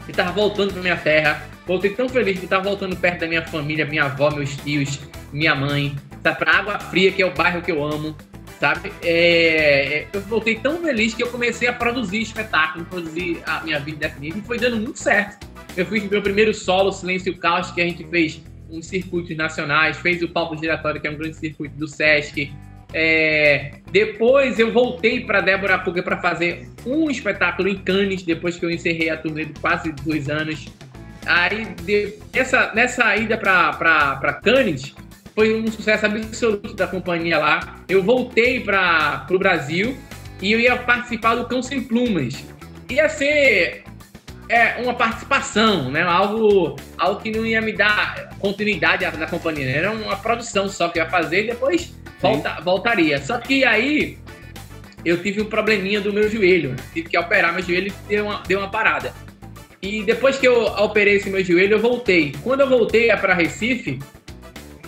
de 0.04 0.12
estar 0.12 0.34
voltando 0.34 0.74
para 0.74 0.82
minha 0.82 0.98
terra. 0.98 1.48
Voltei 1.66 1.92
tão 1.92 2.10
feliz 2.10 2.38
de 2.38 2.44
estar 2.44 2.60
voltando 2.60 2.94
perto 2.98 3.22
da 3.22 3.28
minha 3.28 3.42
família, 3.42 3.86
minha 3.86 4.04
avó, 4.04 4.30
meus 4.30 4.54
tios, 4.58 5.00
minha 5.32 5.56
mãe, 5.56 5.96
tá 6.22 6.36
para 6.36 6.58
Água 6.58 6.78
Fria, 6.78 7.10
que 7.10 7.22
é 7.22 7.26
o 7.26 7.34
bairro 7.34 7.62
que 7.62 7.72
eu 7.72 7.82
amo, 7.82 8.14
sabe? 8.60 8.92
É, 9.02 10.00
é, 10.00 10.08
eu 10.12 10.20
voltei 10.24 10.60
tão 10.60 10.82
feliz 10.82 11.14
que 11.14 11.24
eu 11.24 11.30
comecei 11.30 11.70
a 11.70 11.74
produzir 11.74 12.22
espetáculo, 12.22 12.84
produzir 12.84 13.42
a 13.46 13.62
minha 13.62 13.80
vida 13.80 14.00
definida 14.00 14.40
e 14.40 14.42
foi 14.42 14.60
dando 14.60 14.76
muito 14.76 15.00
certo. 15.00 15.48
Eu 15.78 15.86
fiz 15.86 16.04
meu 16.04 16.22
primeiro 16.22 16.54
solo, 16.54 16.92
Silêncio 16.92 17.32
e 17.32 17.38
Caos, 17.38 17.72
que 17.72 17.80
a 17.80 17.86
gente 17.86 18.06
fez 18.08 18.44
uns 18.70 18.88
circuitos 18.88 19.38
nacionais, 19.38 19.96
fez 19.96 20.22
o 20.22 20.28
Palco 20.28 20.58
Giratório, 20.58 21.00
que 21.00 21.08
é 21.08 21.12
um 21.12 21.16
grande 21.16 21.38
circuito 21.38 21.78
do 21.78 21.88
Sesc, 21.88 22.52
é, 22.94 23.72
depois 23.92 24.60
eu 24.60 24.72
voltei 24.72 25.22
para 25.22 25.42
Débora 25.42 25.80
Puga 25.80 26.04
para 26.04 26.18
fazer 26.18 26.68
um 26.86 27.10
espetáculo 27.10 27.68
em 27.68 27.78
Cannes, 27.78 28.24
depois 28.24 28.58
que 28.58 28.66
eu 28.66 28.72
encerrei 28.72 29.10
a 29.10 29.18
turnê 29.18 29.46
de 29.46 29.60
quase 29.60 29.92
dois 29.92 30.30
anos. 30.30 30.68
Aí, 31.26 31.66
de, 31.84 32.14
nessa, 32.34 32.74
nessa 32.74 33.16
ida 33.16 33.38
para 33.38 34.40
Cannes, 34.44 34.94
foi 35.34 35.56
um 35.56 35.68
sucesso 35.68 36.06
absoluto 36.06 36.74
da 36.76 36.86
companhia 36.86 37.40
lá. 37.40 37.84
Eu 37.90 38.04
voltei 38.04 38.60
para 38.60 39.26
o 39.32 39.40
Brasil 39.40 39.98
e 40.42 40.52
eu 40.52 40.60
ia 40.60 40.76
participar 40.78 41.36
do 41.36 41.46
Cão 41.46 41.62
Sem 41.62 41.82
Plumas. 41.82 42.46
Ia 42.90 43.10
ser 43.10 43.84
é, 44.50 44.82
uma 44.82 44.94
participação, 44.94 45.90
né? 45.90 46.02
algo, 46.04 46.76
algo 46.98 47.22
que 47.22 47.32
não 47.32 47.46
ia 47.46 47.62
me 47.62 47.74
dar 47.74 48.30
continuidade 48.40 49.06
da 49.18 49.28
companhia. 49.28 49.70
Era 49.70 49.92
uma 49.92 50.16
produção 50.16 50.68
só 50.68 50.90
que 50.90 51.00
eu 51.00 51.04
ia 51.04 51.10
fazer 51.10 51.46
e 51.46 51.48
depois 51.48 51.94
volta, 52.22 52.60
voltaria. 52.62 53.22
Só 53.22 53.38
que 53.38 53.64
aí 53.64 54.18
eu 55.06 55.22
tive 55.22 55.42
um 55.42 55.46
probleminha 55.46 56.00
do 56.00 56.14
meu 56.14 56.30
joelho. 56.30 56.76
Tive 56.94 57.10
que 57.10 57.18
operar 57.18 57.54
meu 57.54 57.64
joelho 57.64 57.88
e 57.88 58.08
deu 58.08 58.26
uma, 58.26 58.44
deu 58.48 58.60
uma 58.60 58.70
parada. 58.70 59.14
E 59.82 60.02
depois 60.04 60.38
que 60.38 60.48
eu 60.48 60.64
operei 60.64 61.16
esse 61.16 61.30
meu 61.30 61.44
joelho, 61.44 61.74
eu 61.74 61.80
voltei. 61.80 62.34
Quando 62.42 62.62
eu 62.62 62.70
voltei 62.70 63.14
para 63.18 63.34
Recife, 63.34 64.00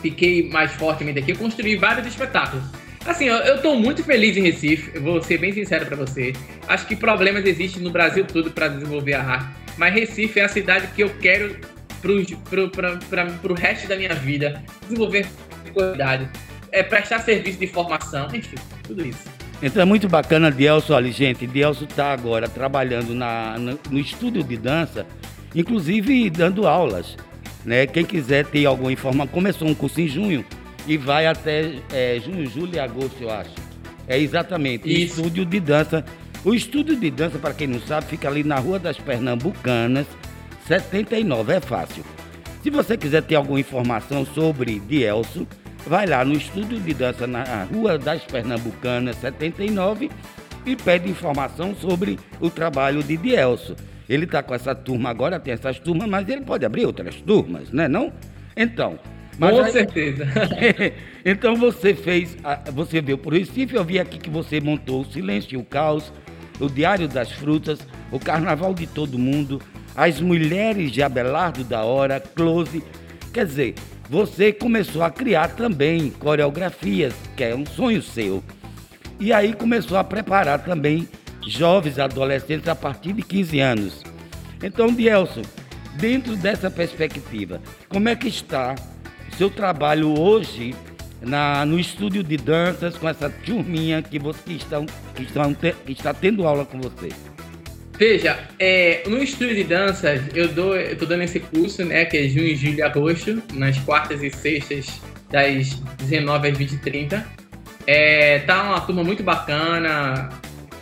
fiquei 0.01 0.49
mais 0.49 0.71
fortemente 0.73 1.19
aqui, 1.19 1.31
eu 1.31 1.37
construí 1.37 1.75
vários 1.75 2.07
espetáculos. 2.07 2.63
Assim, 3.05 3.25
eu, 3.25 3.35
eu 3.35 3.61
tô 3.61 3.75
muito 3.75 4.03
feliz 4.03 4.35
em 4.35 4.41
Recife, 4.41 4.97
vou 4.97 5.21
ser 5.21 5.37
bem 5.37 5.53
sincero 5.53 5.85
para 5.85 5.95
você. 5.95 6.33
Acho 6.67 6.87
que 6.87 6.95
problemas 6.95 7.45
existem 7.45 7.81
no 7.83 7.91
Brasil 7.91 8.25
todo 8.25 8.49
para 8.49 8.67
desenvolver 8.67 9.13
a 9.13 9.23
arte, 9.23 9.55
mas 9.77 9.93
Recife 9.93 10.39
é 10.39 10.45
a 10.45 10.49
cidade 10.49 10.87
que 10.95 11.03
eu 11.03 11.09
quero 11.21 11.55
para 12.01 13.51
o 13.51 13.53
resto 13.53 13.87
da 13.87 13.95
minha 13.95 14.13
vida, 14.15 14.63
desenvolver 14.83 15.27
qualidade, 15.71 16.29
é, 16.71 16.81
prestar 16.81 17.19
serviço 17.19 17.59
de 17.59 17.67
formação, 17.67 18.27
enfim, 18.33 18.55
tudo 18.83 19.05
isso. 19.05 19.25
Então 19.61 19.81
é 19.81 19.85
muito 19.85 20.07
bacana, 20.07 20.51
Dielso. 20.51 20.93
Olha, 20.93 21.11
gente, 21.11 21.45
Dielso 21.47 21.85
está 21.85 22.11
agora 22.11 22.47
trabalhando 22.49 23.13
na, 23.13 23.57
no, 23.57 23.79
no 23.89 23.99
estúdio 23.99 24.43
de 24.43 24.57
dança, 24.57 25.05
inclusive 25.53 26.29
dando 26.29 26.67
aulas. 26.67 27.15
Né? 27.63 27.87
Quem 27.87 28.05
quiser 28.05 28.45
ter 28.45 28.65
alguma 28.65 28.91
informação, 28.91 29.27
começou 29.27 29.67
um 29.67 29.73
curso 29.73 30.01
em 30.01 30.07
junho 30.07 30.45
e 30.87 30.97
vai 30.97 31.25
até 31.25 31.73
é, 31.91 32.19
junho, 32.23 32.45
julho 32.49 32.75
e 32.75 32.79
agosto, 32.79 33.21
eu 33.21 33.31
acho. 33.31 33.51
É 34.07 34.17
exatamente, 34.19 34.87
Isso. 34.87 35.19
estúdio 35.19 35.45
de 35.45 35.59
dança. 35.59 36.05
O 36.43 36.53
estúdio 36.53 36.95
de 36.95 37.09
dança, 37.09 37.39
para 37.39 37.53
quem 37.53 37.67
não 37.67 37.79
sabe, 37.79 38.07
fica 38.07 38.27
ali 38.27 38.43
na 38.43 38.59
Rua 38.59 38.77
das 38.77 38.97
Pernambucanas, 38.97 40.05
79, 40.67 41.53
é 41.53 41.59
fácil. 41.59 42.03
Se 42.61 42.69
você 42.69 42.95
quiser 42.95 43.23
ter 43.23 43.35
alguma 43.35 43.59
informação 43.59 44.25
sobre 44.25 44.79
Dielso, 44.79 45.47
vai 45.87 46.05
lá 46.05 46.23
no 46.23 46.33
estúdio 46.33 46.79
de 46.79 46.93
dança 46.93 47.25
na 47.25 47.63
Rua 47.63 47.97
das 47.97 48.23
Pernambucanas 48.23 49.15
79 49.17 50.09
e 50.65 50.75
pede 50.75 51.09
informação 51.09 51.75
sobre 51.75 52.19
o 52.39 52.49
trabalho 52.49 53.03
de 53.03 53.17
Dielso. 53.17 53.75
Ele 54.07 54.25
está 54.25 54.43
com 54.43 54.53
essa 54.53 54.75
turma 54.75 55.09
agora, 55.09 55.39
tem 55.39 55.53
essas 55.53 55.79
turmas, 55.79 56.07
mas 56.07 56.29
ele 56.29 56.41
pode 56.41 56.63
abrir 56.63 56.85
outras 56.85 57.15
turmas, 57.21 57.71
né 57.71 57.87
não? 57.87 58.13
Então... 58.55 58.99
com 59.37 59.45
aí, 59.45 59.71
certeza. 59.71 60.25
então 61.23 61.55
você 61.55 61.93
fez, 61.93 62.37
você 62.73 63.01
veio 63.01 63.17
por 63.17 63.33
Recife, 63.33 63.75
eu 63.75 63.83
vi 63.83 63.99
aqui 63.99 64.17
que 64.17 64.29
você 64.29 64.59
montou 64.59 65.01
o 65.01 65.05
Silêncio 65.05 65.55
e 65.55 65.57
o 65.57 65.63
Caos, 65.63 66.11
o 66.59 66.67
Diário 66.69 67.07
das 67.07 67.31
Frutas, 67.31 67.79
o 68.11 68.19
Carnaval 68.19 68.73
de 68.73 68.87
Todo 68.87 69.19
Mundo, 69.19 69.61
as 69.95 70.19
Mulheres 70.19 70.91
de 70.91 71.01
Abelardo 71.01 71.63
da 71.63 71.83
Hora, 71.83 72.19
Close, 72.19 72.83
quer 73.33 73.45
dizer, 73.45 73.75
você 74.09 74.53
começou 74.53 75.03
a 75.03 75.09
criar 75.09 75.49
também 75.49 76.09
coreografias, 76.11 77.13
que 77.35 77.43
é 77.43 77.55
um 77.55 77.65
sonho 77.65 78.01
seu. 78.01 78.43
E 79.19 79.33
aí 79.33 79.53
começou 79.53 79.97
a 79.97 80.03
preparar 80.03 80.63
também 80.63 81.07
jovens 81.47 81.97
adolescentes 81.97 82.67
a 82.67 82.75
partir 82.75 83.13
de 83.13 83.21
15 83.21 83.59
anos. 83.59 84.03
Então, 84.61 84.93
Dielson, 84.93 85.41
dentro 85.97 86.35
dessa 86.35 86.69
perspectiva, 86.69 87.61
como 87.89 88.09
é 88.09 88.15
que 88.15 88.27
está 88.27 88.75
seu 89.37 89.49
trabalho 89.49 90.19
hoje 90.19 90.75
na, 91.21 91.65
no 91.65 91.79
estúdio 91.79 92.23
de 92.23 92.37
danças 92.37 92.97
com 92.97 93.07
essa 93.07 93.29
turminha 93.29 94.01
que, 94.01 94.19
você, 94.19 94.39
que, 94.45 94.53
estão, 94.53 94.85
que, 95.15 95.23
estão, 95.23 95.53
que 95.53 95.91
está 95.91 96.13
tendo 96.13 96.47
aula 96.47 96.65
com 96.65 96.79
você? 96.79 97.09
Veja, 97.97 98.37
é, 98.59 99.03
no 99.07 99.23
estúdio 99.23 99.55
de 99.55 99.63
danças, 99.63 100.21
eu 100.33 100.49
dou, 100.49 100.75
eu 100.75 100.97
tô 100.97 101.05
dando 101.05 101.23
esse 101.23 101.39
curso, 101.39 101.85
né, 101.85 102.03
que 102.05 102.17
é 102.17 102.27
junho, 102.27 102.55
julho 102.55 102.79
e 102.79 102.81
agosto, 102.81 103.41
nas 103.53 103.77
quartas 103.79 104.21
e 104.21 104.29
sextas, 104.29 104.99
das 105.31 105.75
19 106.03 106.49
às 106.49 106.57
20 106.57 106.71
e 106.71 106.77
30. 106.77 107.25
É, 107.87 108.39
tá 108.39 108.63
uma 108.63 108.81
turma 108.81 109.03
muito 109.03 109.23
bacana, 109.23 110.29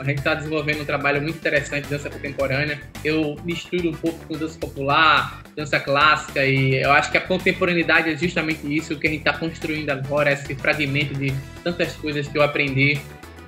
a 0.04 0.10
gente 0.10 0.20
está 0.20 0.34
desenvolvendo 0.34 0.82
um 0.82 0.86
trabalho 0.86 1.22
muito 1.22 1.38
interessante 1.38 1.84
de 1.84 1.90
dança 1.90 2.10
contemporânea. 2.10 2.82
Eu 3.04 3.36
misturo 3.44 3.90
um 3.90 3.94
pouco 3.94 4.26
com 4.26 4.38
dança 4.38 4.58
popular, 4.60 5.44
dança 5.56 5.80
clássica, 5.80 6.46
e 6.46 6.76
eu 6.82 6.92
acho 6.92 7.12
que 7.12 7.18
a 7.18 7.22
contemporaneidade 7.22 8.12
é 8.12 8.16
justamente 8.16 8.62
isso 8.76 8.98
que 8.98 9.08
a 9.08 9.10
gente 9.10 9.20
está 9.20 9.34
construindo 9.34 9.90
agora, 9.90 10.32
esse 10.32 10.54
fragmento 10.56 11.14
de 11.14 11.34
tantas 11.64 11.94
coisas 11.94 12.28
que 12.28 12.38
eu 12.38 12.44
aprendi 12.44 13.00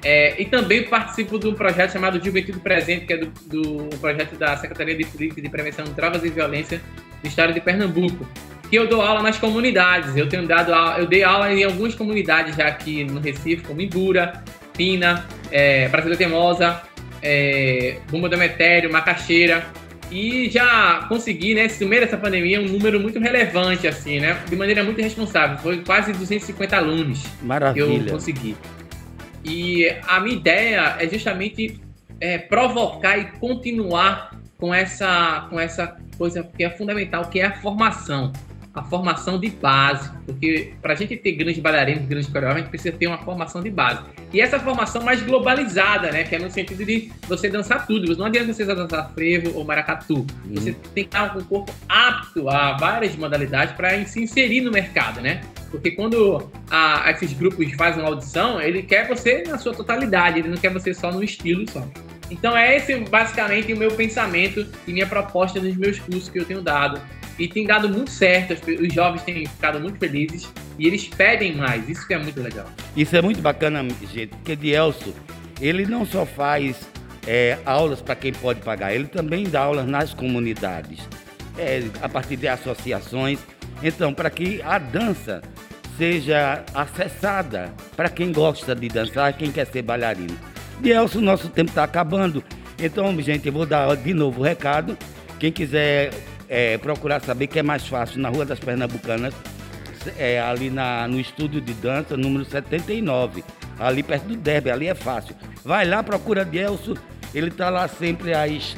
é, 0.05 0.39
e 0.39 0.45
também 0.45 0.83
participo 0.83 1.39
de 1.39 1.47
um 1.47 1.55
projeto 1.55 1.93
chamado 1.93 2.23
Juventude 2.23 2.59
Presente, 2.59 3.07
que 3.07 3.13
é 3.13 3.17
do, 3.17 3.31
do 3.47 3.97
projeto 3.97 4.37
da 4.37 4.55
Secretaria 4.55 4.95
de 4.95 5.03
Política 5.03 5.41
de 5.41 5.49
Prevenção 5.49 5.83
de 5.83 5.91
Drogas 5.93 6.23
e 6.23 6.29
Violência 6.29 6.79
do 7.23 7.27
Estado 7.27 7.51
de 7.51 7.59
Pernambuco, 7.59 8.23
que 8.69 8.75
eu 8.75 8.87
dou 8.87 9.01
aula 9.01 9.23
nas 9.23 9.39
comunidades. 9.39 10.15
Eu 10.15 10.29
tenho 10.29 10.45
dado 10.45 10.71
aula, 10.71 10.99
eu 10.99 11.07
dei 11.07 11.23
aula 11.23 11.51
em 11.51 11.63
algumas 11.63 11.95
comunidades 11.95 12.55
já 12.55 12.67
aqui 12.67 13.03
no 13.03 13.19
Recife, 13.19 13.63
como 13.63 13.81
Ibura, 13.81 14.43
Pina, 14.75 15.25
é, 15.51 15.87
Brasília 15.89 16.17
Temosa, 16.17 16.81
é, 17.21 17.97
Bumba 18.09 18.29
do 18.29 18.37
Metério, 18.37 18.91
Macaxeira. 18.91 19.65
E 20.11 20.49
já 20.49 21.05
consegui, 21.09 21.55
né, 21.55 21.67
no 21.81 21.87
meio 21.87 22.03
dessa 22.03 22.17
pandemia, 22.17 22.61
um 22.61 22.67
número 22.67 22.99
muito 22.99 23.19
relevante, 23.19 23.87
assim, 23.87 24.19
né? 24.19 24.39
De 24.47 24.55
maneira 24.55 24.83
muito 24.83 25.01
responsável. 25.01 25.57
Foi 25.57 25.77
quase 25.81 26.13
250 26.13 26.77
alunos 26.77 27.25
Maravilha. 27.41 28.03
que 28.03 28.09
eu 28.09 28.13
consegui. 28.13 28.55
E 29.43 29.91
a 30.07 30.19
minha 30.19 30.35
ideia 30.35 30.95
é 30.99 31.07
justamente 31.09 31.79
é, 32.19 32.37
provocar 32.37 33.17
e 33.17 33.25
continuar 33.39 34.31
com 34.57 34.73
essa, 34.73 35.47
com 35.49 35.59
essa 35.59 35.97
coisa 36.17 36.43
que 36.43 36.63
é 36.63 36.69
fundamental, 36.69 37.25
que 37.29 37.39
é 37.39 37.45
a 37.45 37.53
formação 37.53 38.31
a 38.75 38.83
formação 38.83 39.39
de 39.39 39.49
base, 39.49 40.11
porque 40.25 40.73
para 40.81 40.91
a 40.91 40.95
gente 40.95 41.15
ter 41.15 41.31
grandes 41.31 41.59
bailarinos, 41.59 42.05
grandes 42.05 42.27
coreógrafos, 42.27 42.57
a 42.57 42.61
gente 42.61 42.69
precisa 42.69 42.95
ter 42.95 43.07
uma 43.07 43.17
formação 43.17 43.63
de 43.63 43.69
base. 43.69 44.01
E 44.33 44.41
essa 44.41 44.59
formação 44.59 45.01
mais 45.01 45.21
globalizada, 45.21 46.11
né, 46.11 46.23
que 46.23 46.35
é 46.35 46.39
no 46.39 46.51
sentido 46.51 46.83
de 46.83 47.09
você 47.25 47.49
dançar 47.49 47.87
tudo. 47.87 48.15
Não 48.17 48.25
adianta 48.25 48.53
você 48.53 48.65
dançar 48.65 49.13
frevo 49.13 49.57
ou 49.57 49.63
maracatu. 49.63 50.15
Uhum. 50.15 50.27
Você 50.55 50.73
tem 50.93 51.05
que 51.05 51.15
estar 51.15 51.31
com 51.31 51.39
o 51.39 51.45
corpo 51.45 51.73
apto 51.87 52.49
a 52.49 52.73
várias 52.73 53.15
modalidades 53.15 53.73
para 53.75 54.05
se 54.05 54.21
inserir 54.21 54.59
no 54.59 54.71
mercado, 54.71 55.21
né? 55.21 55.41
Porque 55.71 55.91
quando 55.91 56.51
a, 56.69 57.09
esses 57.11 57.31
grupos 57.31 57.71
fazem 57.73 58.01
uma 58.01 58.09
audição, 58.09 58.61
ele 58.61 58.83
quer 58.83 59.07
você 59.07 59.43
na 59.47 59.57
sua 59.57 59.73
totalidade, 59.73 60.39
ele 60.39 60.49
não 60.49 60.57
quer 60.57 60.71
você 60.71 60.93
só 60.93 61.11
no 61.11 61.23
estilo 61.23 61.69
só. 61.69 61.87
Então 62.29 62.57
é 62.57 62.75
esse 62.75 62.93
basicamente 63.01 63.71
o 63.71 63.77
meu 63.77 63.91
pensamento 63.91 64.65
e 64.85 64.91
minha 64.91 65.05
proposta 65.05 65.61
nos 65.61 65.77
meus 65.77 65.99
cursos 65.99 66.27
que 66.27 66.39
eu 66.39 66.45
tenho 66.45 66.61
dado 66.61 66.99
e 67.37 67.47
tem 67.47 67.65
dado 67.65 67.89
muito 67.89 68.11
certo, 68.11 68.53
os 68.53 68.93
jovens 68.93 69.23
têm 69.23 69.45
ficado 69.45 69.79
muito 69.79 69.99
felizes 69.99 70.49
e 70.79 70.87
eles 70.87 71.07
pedem 71.07 71.55
mais, 71.55 71.87
isso 71.89 72.07
que 72.07 72.13
é 72.13 72.17
muito 72.17 72.41
legal. 72.41 72.69
Isso 72.95 73.15
é 73.15 73.21
muito 73.21 73.41
bacana, 73.41 73.85
gente, 74.13 74.29
porque 74.29 74.55
Dielso, 74.55 75.13
ele 75.59 75.85
não 75.85 76.05
só 76.05 76.25
faz 76.25 76.87
é, 77.27 77.57
aulas 77.65 78.01
para 78.01 78.15
quem 78.15 78.31
pode 78.31 78.61
pagar, 78.61 78.93
ele 78.93 79.07
também 79.07 79.43
dá 79.43 79.61
aulas 79.61 79.85
nas 79.85 80.13
comunidades, 80.13 80.99
é, 81.57 81.83
a 82.01 82.07
partir 82.07 82.37
de 82.37 82.47
associações. 82.47 83.39
Então, 83.83 84.13
para 84.13 84.29
que 84.29 84.61
a 84.61 84.77
dança 84.77 85.41
seja 85.97 86.63
acessada 86.73 87.73
para 87.95 88.09
quem 88.09 88.31
gosta 88.31 88.75
de 88.75 88.87
dançar, 88.87 89.33
quem 89.33 89.51
quer 89.51 89.65
ser 89.65 89.81
bailarino. 89.81 90.37
Dielso, 90.81 91.21
nosso 91.21 91.49
tempo 91.49 91.69
está 91.69 91.83
acabando. 91.83 92.43
Então, 92.77 93.19
gente, 93.21 93.47
eu 93.47 93.53
vou 93.53 93.65
dar 93.65 93.95
de 93.95 94.13
novo 94.13 94.41
o 94.41 94.43
recado. 94.43 94.97
Quem 95.39 95.51
quiser 95.51 96.11
é, 96.49 96.77
procurar 96.77 97.21
saber 97.21 97.47
que 97.47 97.59
é 97.59 97.63
mais 97.63 97.87
fácil 97.87 98.19
na 98.19 98.29
Rua 98.29 98.45
das 98.45 98.59
Pernambucanas, 98.59 99.33
é, 100.17 100.39
ali 100.39 100.69
na, 100.69 101.07
no 101.07 101.19
estúdio 101.19 101.59
de 101.59 101.73
dança, 101.73 102.15
número 102.15 102.45
79, 102.45 103.43
ali 103.79 104.03
perto 104.03 104.27
do 104.27 104.35
Derby, 104.35 104.69
ali 104.69 104.87
é 104.87 104.95
fácil. 104.95 105.35
Vai 105.63 105.85
lá, 105.85 106.03
procura 106.03 106.45
Dielso, 106.45 106.95
ele 107.33 107.49
está 107.49 107.69
lá 107.69 107.87
sempre 107.87 108.33
às, 108.33 108.75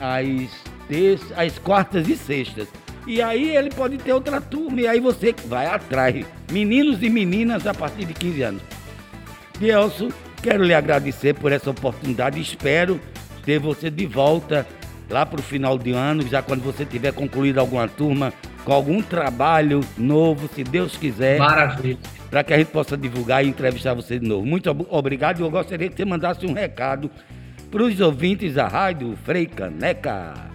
às, 0.00 0.50
terças, 0.88 1.38
às 1.38 1.58
quartas 1.58 2.08
e 2.08 2.16
sextas. 2.16 2.68
E 3.06 3.20
aí 3.20 3.56
ele 3.56 3.70
pode 3.70 3.98
ter 3.98 4.12
outra 4.12 4.40
turma, 4.40 4.80
e 4.80 4.86
aí 4.86 5.00
você 5.00 5.34
vai 5.46 5.66
atrás. 5.66 6.24
Meninos 6.50 7.02
e 7.02 7.10
meninas 7.10 7.66
a 7.66 7.74
partir 7.74 8.04
de 8.04 8.14
15 8.14 8.42
anos. 8.42 8.62
Dielso, 9.58 10.08
quero 10.42 10.64
lhe 10.64 10.74
agradecer 10.74 11.34
por 11.34 11.52
essa 11.52 11.70
oportunidade, 11.70 12.40
espero 12.40 13.00
ter 13.44 13.58
você 13.58 13.90
de 13.90 14.06
volta 14.06 14.66
lá 15.08 15.26
para 15.26 15.40
o 15.40 15.42
final 15.42 15.78
de 15.78 15.92
ano, 15.92 16.26
já 16.26 16.42
quando 16.42 16.62
você 16.62 16.84
tiver 16.84 17.12
concluído 17.12 17.58
alguma 17.58 17.88
turma, 17.88 18.32
com 18.64 18.72
algum 18.72 19.02
trabalho 19.02 19.80
novo, 19.96 20.48
se 20.54 20.62
Deus 20.64 20.96
quiser. 20.96 21.38
Maravilha. 21.38 21.98
Para 22.30 22.42
que 22.42 22.54
a 22.54 22.58
gente 22.58 22.68
possa 22.68 22.96
divulgar 22.96 23.44
e 23.44 23.48
entrevistar 23.48 23.94
você 23.94 24.18
de 24.18 24.26
novo. 24.26 24.46
Muito 24.46 24.70
obrigado 24.88 25.40
e 25.40 25.42
eu 25.42 25.50
gostaria 25.50 25.88
que 25.88 25.96
você 25.96 26.04
mandasse 26.04 26.46
um 26.46 26.52
recado 26.52 27.10
para 27.70 27.82
os 27.82 28.00
ouvintes 28.00 28.54
da 28.54 28.68
Rádio 28.68 29.16
Frei 29.24 29.46
Caneca. 29.46 30.52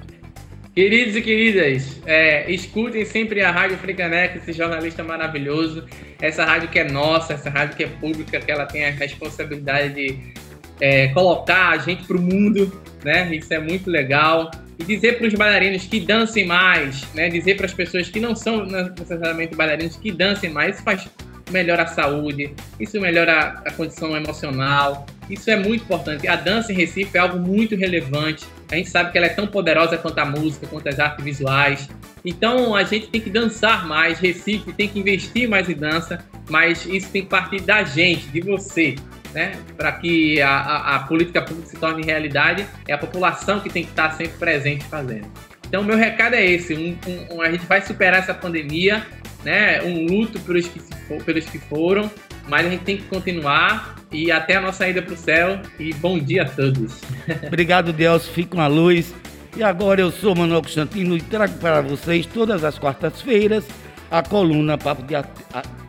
Queridos 0.78 1.16
e 1.16 1.22
queridas, 1.24 2.00
é, 2.06 2.52
escutem 2.52 3.04
sempre 3.04 3.42
a 3.42 3.50
Rádio 3.50 3.80
Caneca, 3.96 4.38
esse 4.38 4.54
jornalista 4.54 5.04
maravilhoso, 5.04 5.84
essa 6.22 6.46
rádio 6.46 6.70
que 6.70 6.78
é 6.78 6.84
nossa, 6.84 7.34
essa 7.34 7.50
rádio 7.50 7.76
que 7.76 7.84
é 7.84 7.88
pública, 7.88 8.40
que 8.40 8.52
ela 8.52 8.68
tem 8.68 8.86
a 8.86 8.92
responsabilidade 8.92 9.96
de 9.96 10.34
é, 10.80 11.08
colocar 11.10 11.70
a 11.70 11.78
gente 11.78 12.04
para 12.04 12.18
o 12.18 12.22
mundo, 12.22 12.72
né? 13.04 13.34
Isso 13.36 13.54
é 13.54 13.60
muito 13.60 13.90
legal. 13.90 14.52
E 14.80 14.84
dizer 14.84 15.18
para 15.18 15.28
os 15.28 15.34
bailarinos 15.34 15.86
que 15.86 16.00
dancem 16.00 16.46
mais, 16.46 17.12
né? 17.14 17.30
Dizer 17.30 17.56
para 17.56 17.66
as 17.66 17.74
pessoas 17.74 18.10
que 18.10 18.20
não 18.20 18.36
são 18.36 18.66
necessariamente 18.66 19.56
bailarinos 19.56 19.96
que 19.96 20.12
dancem 20.12 20.50
mais, 20.50 20.76
isso 20.76 20.84
faz 20.84 21.08
melhora 21.52 21.84
a 21.84 21.88
saúde, 21.88 22.54
isso 22.80 23.00
melhora 23.00 23.62
a 23.66 23.72
condição 23.72 24.16
emocional. 24.16 25.06
Isso 25.30 25.50
é 25.50 25.56
muito 25.56 25.84
importante. 25.84 26.28
A 26.28 26.36
dança 26.36 26.72
em 26.72 26.76
Recife 26.76 27.18
é 27.18 27.20
algo 27.20 27.38
muito 27.38 27.76
relevante. 27.76 28.46
A 28.72 28.76
gente 28.76 28.90
sabe 28.90 29.12
que 29.12 29.18
ela 29.18 29.28
é 29.28 29.30
tão 29.30 29.48
poderosa 29.48 29.98
quanto 29.98 30.20
a 30.20 30.26
música, 30.26 30.68
quanto 30.68 30.88
as 30.88 31.00
artes 31.00 31.24
visuais. 31.24 31.90
Então 32.24 32.76
a 32.76 32.84
gente 32.84 33.08
tem 33.08 33.20
que 33.20 33.30
dançar 33.30 33.88
mais. 33.88 34.20
Recife 34.20 34.72
tem 34.74 34.88
que 34.88 35.00
investir 35.00 35.50
mais 35.50 35.70
em 35.70 35.76
dança, 35.76 36.20
mas 36.50 36.86
isso 36.86 37.10
tem 37.10 37.24
que 37.24 37.30
partir 37.30 37.62
da 37.62 37.84
gente, 37.84 38.28
de 38.28 38.42
você 38.42 38.96
né, 39.38 39.56
para 39.78 39.92
que 39.92 40.42
a, 40.42 40.50
a, 40.50 40.96
a, 40.96 41.00
política 41.02 41.44
pública 41.44 41.70
se 41.70 41.78
torne 41.78 42.04
realidade, 42.04 42.66
é 42.88 42.94
a 42.94 42.98
população 42.98 43.60
que 43.60 43.70
tem 43.70 43.84
que 43.84 43.92
estar 43.92 44.10
sempre 44.14 44.36
presente 44.40 44.84
fazendo. 44.86 45.28
Então, 45.68 45.84
meu 45.84 45.96
recado 45.96 46.34
é 46.34 46.44
esse: 46.44 46.74
um, 46.74 46.98
um, 47.32 47.40
a 47.40 47.52
gente 47.52 47.64
vai 47.68 47.80
superar 47.84 48.20
essa 48.20 48.34
pandemia, 48.34 49.06
né? 49.44 49.80
Um 49.84 50.08
luto 50.08 50.40
pelos 50.40 50.68
que, 50.68 50.80
for, 50.80 51.24
pelos 51.24 51.46
que 51.46 51.60
foram, 51.60 52.10
mas 52.50 52.66
a 52.66 52.70
gente 52.72 52.84
tem 52.84 52.98
que 52.98 53.04
continuar 53.04 53.96
e 54.12 54.32
até 54.32 54.56
a 54.56 54.62
nossa 54.62 54.88
ida 54.88 55.04
para 55.04 55.14
o 55.14 55.18
céu. 55.18 55.60
E 55.80 55.94
bom 55.94 56.18
dia 56.18 56.42
a 56.42 56.46
todos. 56.46 57.00
Obrigado, 57.46 57.94
Deus. 57.94 58.28
Fique 58.28 58.50
com 58.50 58.62
a 58.62 58.68
luz. 58.68 59.14
E 59.56 59.62
agora 59.62 60.02
eu 60.02 60.10
sou 60.10 60.36
Manuel 60.36 60.64
Constantino 60.64 61.16
e 61.16 61.22
trago 61.22 61.54
para 61.60 61.82
vocês 61.82 62.26
todas 62.26 62.64
as 62.64 62.80
quartas-feiras 62.80 63.68
a 64.10 64.22
coluna 64.22 64.78
Papo 64.78 65.04
de, 65.04 65.16
a, 65.16 65.24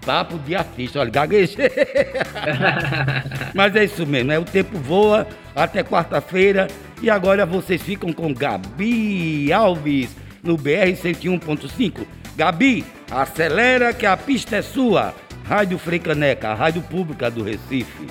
Papo 0.05 0.39
de 0.39 0.55
Artista. 0.55 1.01
Olha, 1.01 1.11
gaguejei. 1.11 1.71
Mas 3.55 3.75
é 3.77 3.85
isso 3.85 4.07
mesmo, 4.07 4.33
é 4.33 4.39
o 4.39 4.45
tempo 4.45 4.79
voa 4.79 5.27
até 5.55 5.83
quarta-feira. 5.83 6.69
E 7.01 7.09
agora 7.09 7.47
vocês 7.47 7.81
ficam 7.81 8.13
com 8.13 8.35
Gabi 8.35 9.53
Alves 9.53 10.17
no 10.43 10.57
BR 10.57 10.93
101.5. 10.95 12.07
Gabi, 12.37 12.85
acelera 13.11 13.93
que 13.93 14.07
a 14.07 14.17
pista 14.17 14.57
é 14.57 14.63
sua. 14.63 15.15
Rádio 15.45 15.79
Freicaneca, 15.79 16.51
a 16.51 16.55
rádio 16.55 16.83
pública 16.83 17.31
do 17.31 17.43
Recife. 17.43 18.07